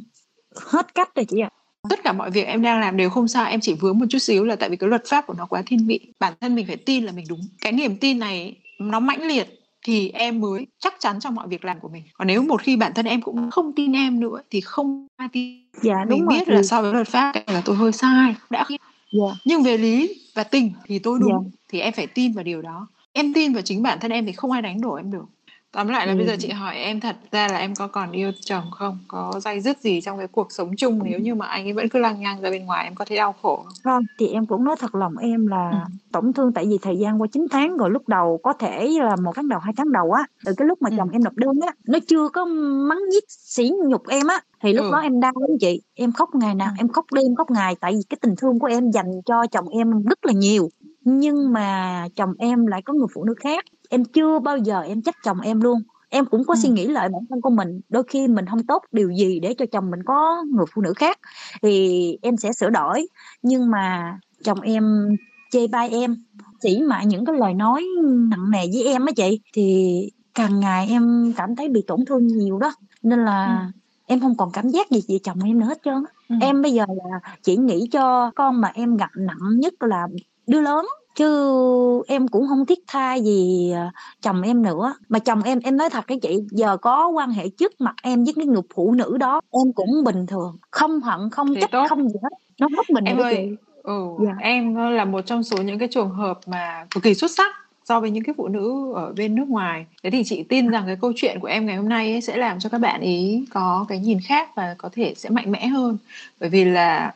hết 0.67 0.95
cách 0.95 1.15
rồi 1.15 1.25
chị 1.25 1.41
ạ. 1.41 1.51
tất 1.89 2.01
cả 2.05 2.13
mọi 2.13 2.31
việc 2.31 2.47
em 2.47 2.63
đang 2.63 2.81
làm 2.81 2.97
đều 2.97 3.11
không 3.11 3.29
sai 3.29 3.51
em 3.51 3.61
chỉ 3.61 3.75
vướng 3.81 3.99
một 3.99 4.07
chút 4.11 4.19
xíu 4.19 4.45
là 4.45 4.57
tại 4.57 4.71
vì 4.71 4.77
cái 4.77 4.89
luật 4.91 5.03
pháp 5.07 5.27
của 5.27 5.35
nó 5.35 5.47
quá 5.47 5.63
thiên 5.67 5.87
vị 5.87 6.13
bản 6.21 6.33
thân 6.41 6.55
mình 6.55 6.67
phải 6.67 6.77
tin 6.77 7.05
là 7.05 7.13
mình 7.13 7.25
đúng 7.29 7.41
cái 7.61 7.73
niềm 7.73 7.97
tin 7.97 8.19
này 8.19 8.57
nó 8.79 9.01
mãnh 9.01 9.23
liệt 9.29 9.58
thì 9.89 10.09
em 10.11 10.41
mới 10.41 10.67
chắc 10.79 10.95
chắn 11.01 11.21
trong 11.21 11.35
mọi 11.35 11.49
việc 11.49 11.65
làm 11.65 11.81
của 11.81 11.89
mình 11.89 12.03
còn 12.15 12.27
nếu 12.29 12.43
một 12.43 12.63
khi 12.63 12.77
bản 12.77 12.93
thân 12.95 13.07
em 13.07 13.21
cũng 13.23 13.51
không 13.51 13.73
tin 13.77 13.93
em 13.93 14.21
nữa 14.21 14.41
thì 14.51 14.61
không 14.61 15.07
ai 15.17 15.29
tin 15.33 15.65
Dạ 15.83 16.05
đúng 16.05 16.19
mình 16.19 16.27
rồi. 16.29 16.39
biết 16.39 16.45
thì- 16.47 16.55
là 16.55 16.63
so 16.63 16.83
với 16.83 16.93
luật 16.93 17.09
pháp 17.09 17.33
là 17.47 17.63
tôi 17.65 17.77
hơi 17.77 17.93
sai 17.93 18.35
đã 18.51 18.65
khi 18.65 18.77
Dạ. 19.13 19.27
nhưng 19.45 19.63
về 19.63 19.79
lý 19.79 20.15
và 20.35 20.45
tình 20.45 20.73
thì 20.85 20.99
tôi 20.99 21.19
đúng 21.21 21.31
Dạ. 21.33 21.51
thì 21.69 21.81
em 21.81 21.93
phải 21.93 22.07
tin 22.07 22.33
vào 22.33 22.45
điều 22.45 22.63
đó 22.63 22.87
em 23.13 23.33
tin 23.33 23.53
vào 23.53 23.63
chính 23.63 23.83
bản 23.83 23.99
thân 24.01 24.11
em 24.11 24.27
thì 24.27 24.33
không 24.33 24.51
ai 24.53 24.63
đánh 24.63 24.81
đổ 24.81 24.95
em 24.95 25.11
được 25.11 25.25
tóm 25.73 25.89
lại 25.89 26.07
là 26.07 26.15
bây 26.15 26.27
giờ 26.27 26.33
Ừ. 26.33 26.37
chị 26.41 26.49
hỏi 26.51 26.77
em 26.77 27.01
thật 27.01 27.17
ra 27.33 27.49
là 27.49 27.59
em 27.59 27.75
có 27.75 27.87
còn 27.89 28.13
yêu 28.13 28.31
chồng 28.41 28.65
không 28.71 28.99
có 29.09 29.41
dây 29.45 29.61
dứt 29.61 29.79
gì 29.81 30.01
trong 30.01 30.19
cái 30.19 30.27
cuộc 30.29 30.53
sống 30.53 30.77
chung 30.77 31.01
nếu 31.05 31.19
như 31.19 31.35
mà 31.35 31.47
anh 31.47 31.67
ấy 31.67 31.73
vẫn 31.73 31.89
cứ 31.89 31.99
lăng 31.99 32.21
nhăng 32.21 32.41
ra 32.41 32.51
bên 32.51 32.67
ngoài 32.67 32.85
em 32.85 32.95
có 32.95 33.05
thấy 33.05 33.17
đau 33.17 33.35
khổ 33.43 33.57
không 33.57 33.73
Không, 33.85 34.03
thì 34.19 34.29
em 34.29 34.47
cũng 34.47 34.65
nói 34.65 34.77
thật 34.79 34.95
lòng 34.95 35.17
em 35.17 35.47
là 35.47 35.71
Ừ. 35.73 35.79
tổn 36.13 36.33
thương 36.33 36.53
tại 36.53 36.67
vì 36.69 36.79
thời 36.83 36.97
gian 36.99 37.23
qua 37.23 37.29
9 37.33 37.47
tháng 37.51 37.77
rồi 37.77 37.91
lúc 37.91 38.09
đầu 38.09 38.41
có 38.43 38.53
thể 38.53 38.89
là 39.03 39.17
một 39.17 39.33
tháng 39.35 39.49
đầu 39.49 39.61
hai 39.61 39.75
tháng 39.77 39.93
đầu 39.93 40.13
á 40.13 40.23
từ 40.45 40.53
cái 40.57 40.69
lúc 40.69 40.83
mà 40.83 40.91
Ừ. 40.91 40.97
chồng 40.99 41.11
em 41.11 41.25
nộp 41.25 41.37
đơn 41.37 41.61
á 41.67 41.73
nó 41.89 41.99
chưa 42.09 42.29
có 42.29 42.45
mắng 42.89 42.99
giết 43.13 43.25
sỉ 43.29 43.71
nhục 43.89 44.09
em 44.09 44.27
á 44.27 44.41
thì 44.63 44.73
lúc 44.73 44.85
Ừ. 44.87 44.93
đó 44.93 44.99
em 44.99 45.21
đau 45.21 45.33
lắm 45.41 45.51
chị 45.61 45.81
em 45.95 46.13
khóc 46.13 46.29
ngày 46.35 46.55
nào 46.55 46.69
Ừ. 46.69 46.81
em 46.81 46.89
khóc 46.89 47.05
đêm 47.15 47.35
khóc 47.37 47.51
ngày 47.51 47.75
tại 47.81 47.93
vì 47.93 48.01
cái 48.11 48.19
tình 48.23 48.35
thương 48.39 48.59
của 48.59 48.67
em 48.67 48.91
dành 48.91 49.07
cho 49.27 49.47
chồng 49.47 49.69
em 49.69 50.03
rất 50.03 50.27
là 50.27 50.33
nhiều 50.33 50.69
nhưng 51.05 51.53
mà 51.53 52.07
chồng 52.17 52.33
em 52.39 52.67
lại 52.67 52.83
có 52.83 52.93
người 52.93 53.07
phụ 53.15 53.25
nữ 53.25 53.35
khác 53.41 53.65
em 53.89 54.05
chưa 54.05 54.39
bao 54.39 54.57
giờ 54.57 54.81
em 54.81 55.03
trách 55.03 55.15
chồng 55.25 55.41
em 55.41 55.61
luôn 55.61 55.83
em 56.09 56.27
cũng 56.27 56.45
có 56.45 56.55
Ừ. 56.55 56.59
suy 56.63 56.69
nghĩ 56.69 56.87
lại 56.87 57.09
bản 57.09 57.23
thân 57.31 57.41
của 57.41 57.51
mình 57.51 57.81
đôi 57.89 58.03
khi 58.09 58.29
mình 58.29 58.47
không 58.47 58.67
tốt 58.67 58.83
điều 58.93 59.11
gì 59.11 59.41
để 59.41 59.55
cho 59.55 59.67
chồng 59.73 59.91
mình 59.91 60.03
có 60.07 60.45
người 60.55 60.67
phụ 60.75 60.83
nữ 60.83 60.93
khác 60.97 61.19
thì 61.63 62.19
em 62.23 62.37
sẽ 62.37 62.53
sửa 62.53 62.71
đổi 62.71 63.07
nhưng 63.43 63.71
mà 63.71 64.19
chồng 64.45 64.61
em 64.61 65.17
chê 65.51 65.67
bai 65.67 65.91
em 65.91 66.17
chỉ 66.61 66.83
mại 66.83 67.07
những 67.07 67.25
cái 67.25 67.37
lời 67.39 67.55
nói 67.55 67.85
nặng 68.31 68.51
nề 68.51 68.67
với 68.75 68.85
em 68.85 69.07
á 69.07 69.13
chị 69.17 69.41
thì 69.55 69.97
càng 70.35 70.61
ngày 70.61 70.87
em 70.91 71.33
cảm 71.37 71.57
thấy 71.57 71.69
bị 71.69 71.83
tổn 71.87 72.05
thương 72.05 72.27
nhiều 72.27 72.59
đó 72.59 72.73
nên 73.03 73.25
là 73.25 73.71
em 74.07 74.21
không 74.21 74.37
còn 74.37 74.51
cảm 74.53 74.69
giác 74.69 74.91
gì 74.91 75.01
về 75.09 75.19
chồng 75.25 75.39
em 75.45 75.59
nữa 75.59 75.67
hết 75.67 75.79
trơn. 75.85 76.05
Ừ. 76.29 76.35
em 76.41 76.63
bây 76.63 76.73
giờ 76.73 76.85
là 76.89 77.21
chỉ 77.43 77.57
nghĩ 77.57 77.89
cho 77.93 78.31
con 78.35 78.61
mà 78.61 78.71
em 78.75 78.97
gặp 78.97 79.11
nặng 79.17 79.59
nhất 79.59 79.75
là 79.81 80.07
đứa 80.49 80.61
lớn 80.61 80.87
chứ 81.17 82.03
em 82.09 82.29
cũng 82.29 82.49
không 82.49 82.67
thiết 82.67 82.79
tha 82.87 83.15
gì 83.15 83.73
à, 83.75 83.91
chồng 84.23 84.43
em 84.43 84.63
nữa. 84.63 84.95
Mà 85.09 85.19
chồng 85.19 85.43
em 85.43 85.59
em 85.65 85.77
nói 85.77 85.91
thật 85.91 86.05
cái 86.07 86.19
chị 86.23 86.39
giờ 86.51 86.77
có 86.77 87.09
quan 87.09 87.31
hệ 87.31 87.49
trước 87.49 87.81
mặt 87.81 87.95
em 88.03 88.25
với 88.25 88.35
cái 88.37 88.47
người 88.47 88.63
phụ 88.75 88.93
nữ 88.93 89.17
đó 89.21 89.41
em 89.51 89.73
cũng 89.73 90.05
bình 90.05 90.27
thường. 90.27 90.57
Không 90.71 91.01
hận 91.01 91.31
không 91.31 91.55
Thế 91.55 91.61
trách 91.61 91.71
tốt. 91.71 91.87
không 91.89 92.09
gì 92.09 92.15
hết. 92.23 92.29
Nó 92.61 92.69
mất 92.69 92.91
mình 92.91 93.05
em 93.05 93.17
ơi 93.19 93.35
chị. 93.37 93.57
ừ, 93.83 94.03
Dạ. 94.25 94.33
em 94.41 94.75
là 94.75 95.05
một 95.05 95.21
trong 95.27 95.43
số 95.43 95.57
những 95.57 95.79
cái 95.79 95.89
trường 95.89 96.11
hợp 96.11 96.39
mà 96.47 96.87
cực 96.91 97.03
kỳ 97.03 97.15
xuất 97.15 97.31
sắc 97.31 97.55
so 97.85 98.01
với 98.01 98.11
những 98.11 98.25
cái 98.25 98.35
phụ 98.39 98.49
nữ 98.49 98.93
ở 98.95 99.13
bên 99.17 99.35
nước 99.35 99.49
ngoài. 99.49 99.87
Thế 100.03 100.11
thì 100.11 100.23
chị 100.25 100.43
tin 100.43 100.69
rằng 100.69 100.83
cái 100.87 100.97
câu 101.01 101.13
chuyện 101.17 101.41
của 101.41 101.49
em 101.49 101.67
ngày 101.67 101.77
hôm 101.77 101.89
nay 101.89 102.13
ấy 102.13 102.21
sẽ 102.21 102.37
làm 102.37 102.59
cho 102.59 102.69
các 102.69 102.79
bạn 102.79 103.01
ý 103.01 103.45
có 103.55 103.87
cái 103.89 103.99
nhìn 103.99 104.19
khác 104.21 104.49
và 104.57 104.75
có 104.79 104.89
thể 104.93 105.15
sẽ 105.17 105.31
mạnh 105.31 105.53
mẽ 105.53 105.67
hơn. 105.67 105.97
Bởi 106.41 106.49
vì 106.51 106.65
là 106.65 106.99
ờ, 107.07 107.11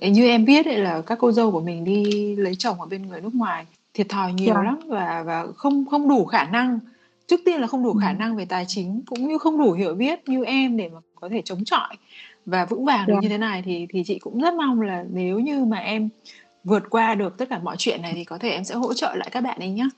như 0.00 0.28
em 0.28 0.44
biết 0.44 0.66
ấy 0.66 0.78
là 0.78 1.00
các 1.00 1.18
cô 1.18 1.32
dâu 1.32 1.50
của 1.52 1.60
mình 1.60 1.84
đi 1.84 2.36
lấy 2.36 2.54
chồng 2.54 2.80
ở 2.80 2.86
bên 2.86 3.02
người 3.08 3.20
nước 3.20 3.34
ngoài 3.34 3.66
thiệt 3.94 4.08
thòi 4.08 4.32
nhiều 4.32 4.54
Dạ. 4.54 4.62
lắm 4.62 4.78
và 4.86 5.22
và 5.26 5.46
không 5.56 5.84
không 5.90 6.08
đủ 6.08 6.24
khả 6.24 6.44
năng 6.44 6.78
trước 7.26 7.40
tiên 7.44 7.60
là 7.60 7.66
không 7.66 7.84
đủ 7.84 7.94
khả 8.02 8.10
Ừ. 8.10 8.14
năng 8.18 8.36
về 8.36 8.44
tài 8.44 8.64
chính 8.68 9.02
cũng 9.06 9.28
như 9.28 9.38
không 9.38 9.58
đủ 9.58 9.72
hiểu 9.72 9.94
biết 9.94 10.28
như 10.28 10.44
em 10.44 10.76
để 10.76 10.88
mà 10.88 11.00
có 11.20 11.28
thể 11.28 11.42
chống 11.44 11.64
chọi 11.64 11.96
và 12.46 12.64
vững 12.64 12.84
vàng 12.84 13.06
được 13.06 13.14
Dạ. 13.14 13.20
như 13.20 13.28
thế 13.28 13.38
này 13.38 13.62
thì 13.66 13.86
thì 13.90 14.02
chị 14.06 14.18
cũng 14.18 14.40
rất 14.40 14.54
mong 14.54 14.80
là 14.80 15.04
nếu 15.12 15.38
như 15.40 15.64
mà 15.64 15.76
em 15.78 16.08
vượt 16.64 16.82
qua 16.90 17.14
được 17.14 17.38
tất 17.38 17.48
cả 17.50 17.58
mọi 17.58 17.76
chuyện 17.78 18.02
này 18.02 18.12
thì 18.14 18.24
có 18.24 18.38
thể 18.38 18.50
em 18.50 18.64
sẽ 18.64 18.74
hỗ 18.74 18.94
trợ 18.94 19.14
lại 19.14 19.28
các 19.32 19.40
bạn 19.40 19.58
ấy 19.58 19.70
nhé 19.70 19.88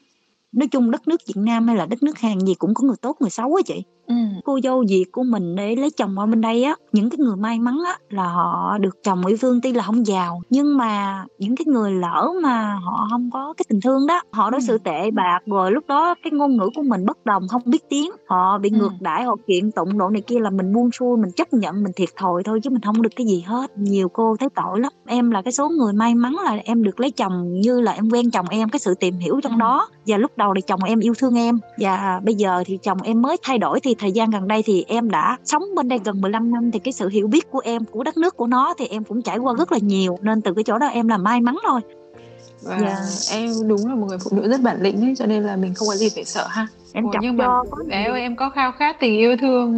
nói 0.52 0.68
chung 0.68 0.90
đất 0.90 1.08
nước 1.08 1.20
Việt 1.26 1.36
Nam 1.36 1.66
hay 1.68 1.76
là 1.76 1.86
đất 1.86 2.02
nước 2.02 2.18
Hàn 2.18 2.40
gì 2.40 2.54
cũng 2.54 2.74
có 2.74 2.84
người 2.86 2.96
tốt 3.02 3.16
người 3.20 3.30
xấu 3.30 3.54
á 3.54 3.62
chị 3.66 3.82
ừ. 4.06 4.14
cô 4.44 4.58
dâu 4.62 4.84
Việt 4.88 5.04
của 5.12 5.22
mình 5.22 5.56
để 5.56 5.76
lấy 5.76 5.90
chồng 5.90 6.18
ở 6.18 6.26
bên 6.26 6.40
đây 6.40 6.62
á 6.62 6.76
những 6.92 7.10
cái 7.10 7.18
người 7.18 7.36
may 7.36 7.58
mắn 7.58 7.78
á 7.86 7.98
là 8.10 8.28
họ 8.28 8.78
được 8.78 9.02
chồng 9.02 9.26
yêu 9.26 9.36
thương 9.40 9.60
tuy 9.60 9.72
là 9.72 9.82
không 9.82 10.06
giàu 10.06 10.42
nhưng 10.50 10.76
mà 10.76 11.24
những 11.38 11.56
cái 11.56 11.64
người 11.66 11.92
lỡ 11.92 12.32
mà 12.42 12.78
họ 12.84 13.06
không 13.10 13.30
có 13.32 13.54
cái 13.56 13.64
tình 13.68 13.80
thương 13.80 14.06
đó 14.06 14.22
họ 14.30 14.50
đối 14.50 14.60
xử 14.60 14.72
ừ. 14.72 14.78
tệ 14.84 15.10
bạc 15.10 15.38
rồi 15.46 15.72
lúc 15.72 15.84
đó 15.88 16.14
cái 16.22 16.30
ngôn 16.32 16.56
ngữ 16.56 16.70
của 16.76 16.82
mình 16.82 17.06
bất 17.06 17.26
đồng 17.26 17.48
không 17.48 17.62
biết 17.64 17.88
tiếng 17.88 18.10
họ 18.28 18.58
bị 18.58 18.70
ừ. 18.70 18.76
ngược 18.76 18.92
đãi 19.00 19.24
họ 19.24 19.36
kiện 19.46 19.72
tụng 19.72 19.98
độ 19.98 20.08
này 20.08 20.22
kia 20.22 20.38
là 20.38 20.50
mình 20.50 20.74
buông 20.74 20.90
xuôi 20.92 21.16
mình 21.16 21.30
chấp 21.36 21.52
nhận 21.52 21.82
mình 21.82 21.92
thiệt 21.96 22.08
thòi 22.16 22.42
thôi 22.42 22.60
chứ 22.62 22.70
mình 22.70 22.82
không 22.82 23.02
được 23.02 23.12
cái 23.16 23.26
gì 23.26 23.40
hết 23.40 23.78
nhiều 23.78 24.08
cô 24.08 24.36
thấy 24.40 24.48
tội 24.54 24.80
lắm 24.80 24.92
em 25.06 25.30
là 25.30 25.42
cái 25.42 25.52
số 25.52 25.68
người 25.68 25.92
may 25.92 26.14
mắn 26.14 26.36
là 26.44 26.58
em 26.64 26.82
được 26.82 27.00
lấy 27.00 27.10
chồng 27.10 27.60
như 27.60 27.80
là 27.80 27.92
em 27.92 28.08
quen 28.10 28.30
chồng 28.30 28.46
em 28.50 28.68
cái 28.68 28.80
sự 28.80 28.94
tìm 28.94 29.18
hiểu 29.18 29.40
trong 29.42 29.52
ừ. 29.52 29.58
đó 29.58 29.88
và 30.06 30.16
lúc 30.16 30.30
đầu 30.36 30.52
thì 30.56 30.60
chồng 30.60 30.84
em 30.84 31.00
yêu 31.00 31.14
thương 31.18 31.38
em 31.38 31.58
và 31.78 32.20
bây 32.24 32.34
giờ 32.34 32.62
thì 32.66 32.78
chồng 32.82 32.98
em 33.02 33.22
mới 33.22 33.36
thay 33.42 33.58
đổi 33.58 33.80
thì 33.80 33.95
thời 33.98 34.12
gian 34.12 34.30
gần 34.30 34.48
đây 34.48 34.62
thì 34.62 34.84
em 34.88 35.10
đã 35.10 35.38
sống 35.44 35.62
bên 35.74 35.88
đây 35.88 35.98
gần 36.04 36.20
15 36.20 36.50
năm 36.50 36.70
thì 36.70 36.78
cái 36.78 36.92
sự 36.92 37.08
hiểu 37.08 37.26
biết 37.26 37.50
của 37.50 37.60
em 37.64 37.84
của 37.84 38.02
đất 38.02 38.16
nước 38.16 38.36
của 38.36 38.46
nó 38.46 38.74
thì 38.78 38.86
em 38.86 39.04
cũng 39.04 39.22
trải 39.22 39.38
qua 39.38 39.54
rất 39.58 39.72
là 39.72 39.78
nhiều 39.82 40.18
nên 40.22 40.42
từ 40.42 40.54
cái 40.54 40.64
chỗ 40.64 40.78
đó 40.78 40.86
em 40.86 41.08
là 41.08 41.16
may 41.16 41.40
mắn 41.40 41.56
thôi 41.66 41.80
và 42.62 42.76
yeah. 42.76 42.98
Dạ. 43.02 43.36
em 43.36 43.50
đúng 43.68 43.86
là 43.86 43.94
một 43.94 44.06
người 44.08 44.18
phụ 44.18 44.36
nữ 44.36 44.48
rất 44.48 44.60
bản 44.60 44.82
lĩnh 44.82 45.00
ấy 45.00 45.14
cho 45.16 45.26
nên 45.26 45.42
là 45.42 45.56
mình 45.56 45.74
không 45.74 45.88
có 45.88 45.94
gì 45.94 46.08
phải 46.14 46.24
sợ 46.24 46.46
ha 46.48 46.66
em 46.92 47.04
Ủa, 47.04 47.10
nhưng 47.20 47.36
mà 47.36 47.46
bé 47.86 48.04
ơi 48.04 48.20
em 48.20 48.36
có 48.36 48.50
khao 48.50 48.72
khát 48.72 48.96
tình 49.00 49.18
yêu 49.18 49.36
thương 49.40 49.74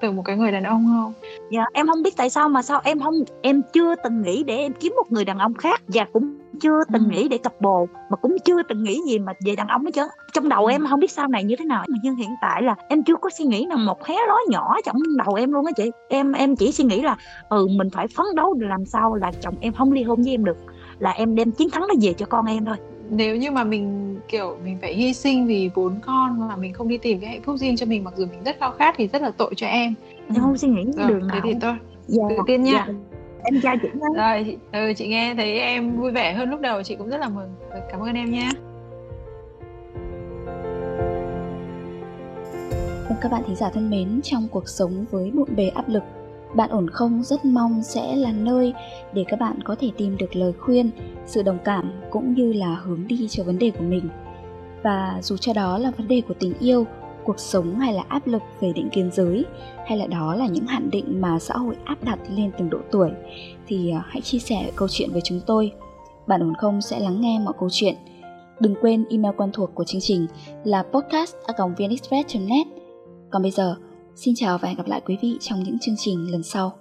từ 0.00 0.10
một 0.10 0.22
cái 0.24 0.36
người 0.36 0.52
đàn 0.52 0.64
ông 0.64 0.86
không 0.86 1.12
dạ 1.50 1.64
em 1.72 1.86
không 1.86 2.02
biết 2.02 2.16
tại 2.16 2.30
sao 2.30 2.48
mà 2.48 2.62
sao 2.62 2.80
em 2.84 3.00
không 3.00 3.14
em 3.42 3.62
chưa 3.72 3.94
từng 4.04 4.22
nghĩ 4.22 4.44
để 4.44 4.56
em 4.56 4.72
kiếm 4.72 4.92
một 4.96 5.12
người 5.12 5.24
đàn 5.24 5.38
ông 5.38 5.54
khác 5.54 5.82
và 5.88 6.06
cũng 6.12 6.38
chưa 6.60 6.80
từng 6.92 7.04
ừ. 7.04 7.10
nghĩ 7.10 7.28
để 7.28 7.38
cặp 7.38 7.52
bồ 7.60 7.88
mà 8.10 8.16
cũng 8.16 8.36
chưa 8.44 8.62
từng 8.62 8.82
nghĩ 8.82 9.00
gì 9.06 9.18
mà 9.18 9.32
về 9.44 9.56
đàn 9.56 9.68
ông 9.68 9.84
hết 9.84 9.90
trơn. 9.94 10.08
Trong 10.32 10.48
đầu 10.48 10.66
ừ. 10.66 10.70
em 10.70 10.86
không 10.90 11.00
biết 11.00 11.10
sau 11.10 11.28
này 11.28 11.44
như 11.44 11.56
thế 11.58 11.64
nào 11.64 11.84
mà 11.88 11.96
nhưng 12.02 12.16
hiện 12.16 12.30
tại 12.42 12.62
là 12.62 12.74
em 12.88 13.02
chưa 13.02 13.16
có 13.16 13.30
suy 13.38 13.44
nghĩ 13.44 13.66
nào 13.68 13.78
một 13.78 14.04
hé 14.04 14.14
ló 14.28 14.38
nhỏ 14.48 14.76
trong 14.84 14.96
đầu 15.24 15.34
em 15.34 15.52
luôn 15.52 15.66
á 15.66 15.72
chị. 15.76 15.90
Em 16.08 16.32
em 16.32 16.56
chỉ 16.56 16.72
suy 16.72 16.84
nghĩ 16.84 17.02
là 17.02 17.16
ừ 17.48 17.66
mình 17.66 17.90
phải 17.90 18.06
phấn 18.08 18.26
đấu 18.36 18.54
làm 18.60 18.84
sao 18.84 19.14
là 19.14 19.32
chồng 19.40 19.54
em 19.60 19.72
không 19.72 19.92
ly 19.92 20.02
hôn 20.02 20.22
với 20.22 20.34
em 20.34 20.44
được 20.44 20.56
là 20.98 21.10
em 21.10 21.34
đem 21.34 21.50
chiến 21.50 21.70
thắng 21.70 21.82
nó 21.88 21.94
về 22.02 22.12
cho 22.12 22.26
con 22.26 22.46
em 22.46 22.64
thôi. 22.64 22.76
Nếu 23.10 23.36
như 23.36 23.50
mà 23.50 23.64
mình 23.64 24.16
kiểu 24.28 24.56
mình 24.64 24.78
phải 24.80 24.94
hy 24.94 25.12
sinh 25.12 25.46
vì 25.46 25.70
bốn 25.74 26.00
con 26.06 26.48
mà 26.48 26.56
mình 26.56 26.72
không 26.72 26.88
đi 26.88 26.98
tìm 26.98 27.20
cái 27.20 27.30
hạnh 27.30 27.42
phúc 27.42 27.56
riêng 27.58 27.76
cho 27.76 27.86
mình 27.86 28.04
mặc 28.04 28.14
dù 28.16 28.26
mình 28.26 28.44
rất 28.44 28.56
khao 28.60 28.72
khát 28.72 28.94
thì 28.98 29.06
rất 29.06 29.22
là 29.22 29.30
tội 29.30 29.52
cho 29.56 29.66
em. 29.66 29.94
Em 30.28 30.40
không 30.40 30.56
suy 30.56 30.68
nghĩ 30.68 30.84
rồi, 30.96 31.08
đường 31.08 31.26
nào 31.26 31.30
thế 31.32 31.40
thì 31.44 31.58
tôi 31.60 31.74
dạ, 32.06 32.24
tự 32.28 32.36
tiên 32.46 32.62
nha. 32.62 32.84
Dạ. 32.88 32.94
Em 33.42 33.60
chào 33.62 33.76
chị 33.82 33.88
nha. 33.94 34.06
Rồi 34.16 34.44
chị, 34.44 34.56
ừ, 34.72 34.92
chị 34.96 35.08
nghe 35.08 35.34
thấy 35.34 35.58
em 35.58 36.00
vui 36.00 36.10
vẻ 36.10 36.32
hơn 36.32 36.50
lúc 36.50 36.60
đầu 36.60 36.82
chị 36.82 36.96
cũng 36.96 37.08
rất 37.08 37.20
là 37.20 37.28
mừng. 37.28 37.54
Cảm 37.90 38.00
ơn 38.00 38.14
em 38.14 38.30
nha. 38.30 38.48
Vâng 43.08 43.18
các 43.20 43.32
bạn 43.32 43.42
thính 43.46 43.56
giả 43.56 43.70
thân 43.70 43.90
mến, 43.90 44.20
trong 44.22 44.48
cuộc 44.50 44.68
sống 44.68 45.04
với 45.10 45.30
bộn 45.30 45.48
bề 45.56 45.68
áp 45.68 45.88
lực 45.88 46.02
bạn 46.54 46.70
ổn 46.70 46.90
không 46.90 47.22
rất 47.22 47.44
mong 47.44 47.82
sẽ 47.82 48.16
là 48.16 48.32
nơi 48.32 48.74
để 49.12 49.24
các 49.28 49.40
bạn 49.40 49.62
có 49.64 49.76
thể 49.80 49.90
tìm 49.96 50.16
được 50.16 50.36
lời 50.36 50.52
khuyên, 50.52 50.90
sự 51.26 51.42
đồng 51.42 51.58
cảm 51.64 51.92
cũng 52.10 52.34
như 52.34 52.52
là 52.52 52.74
hướng 52.74 53.06
đi 53.06 53.28
cho 53.28 53.44
vấn 53.44 53.58
đề 53.58 53.70
của 53.70 53.84
mình. 53.84 54.08
Và 54.82 55.18
dù 55.22 55.36
cho 55.36 55.52
đó 55.52 55.78
là 55.78 55.90
vấn 55.90 56.08
đề 56.08 56.22
của 56.28 56.34
tình 56.34 56.52
yêu, 56.60 56.86
cuộc 57.26 57.40
sống 57.40 57.78
hay 57.78 57.92
là 57.92 58.02
áp 58.08 58.26
lực 58.26 58.42
về 58.60 58.72
định 58.72 58.88
kiến 58.92 59.10
giới 59.12 59.44
hay 59.86 59.98
là 59.98 60.06
đó 60.06 60.34
là 60.34 60.46
những 60.46 60.66
hạn 60.66 60.90
định 60.90 61.20
mà 61.20 61.38
xã 61.38 61.54
hội 61.54 61.76
áp 61.84 62.04
đặt 62.04 62.18
lên 62.36 62.50
từng 62.58 62.70
độ 62.70 62.78
tuổi 62.90 63.10
thì 63.66 63.90
ờ, 63.90 64.00
hãy 64.04 64.20
chia 64.20 64.38
sẻ 64.38 64.70
câu 64.76 64.88
chuyện 64.90 65.10
với 65.12 65.20
chúng 65.24 65.40
tôi. 65.46 65.72
Bạn 66.26 66.40
ổn 66.40 66.54
không 66.58 66.80
sẽ 66.80 67.00
lắng 67.00 67.20
nghe 67.20 67.38
mọi 67.38 67.54
câu 67.60 67.68
chuyện. 67.72 67.94
Đừng 68.60 68.74
quên 68.80 69.04
email 69.10 69.34
quen 69.36 69.50
thuộc 69.52 69.70
của 69.74 69.84
chương 69.84 70.00
trình 70.00 70.26
là 70.64 70.82
podcast 70.82 71.34
net 72.48 72.64
Còn 73.30 73.42
bây 73.42 73.50
giờ, 73.50 73.76
Xin 74.16 74.34
chào 74.34 74.58
và 74.58 74.68
hẹn 74.68 74.76
gặp 74.76 74.86
lại 74.86 75.00
quý 75.06 75.16
vị 75.22 75.36
trong 75.40 75.62
những 75.62 75.78
chương 75.78 75.94
trình 75.98 76.30
lần 76.30 76.42
sau. 76.42 76.72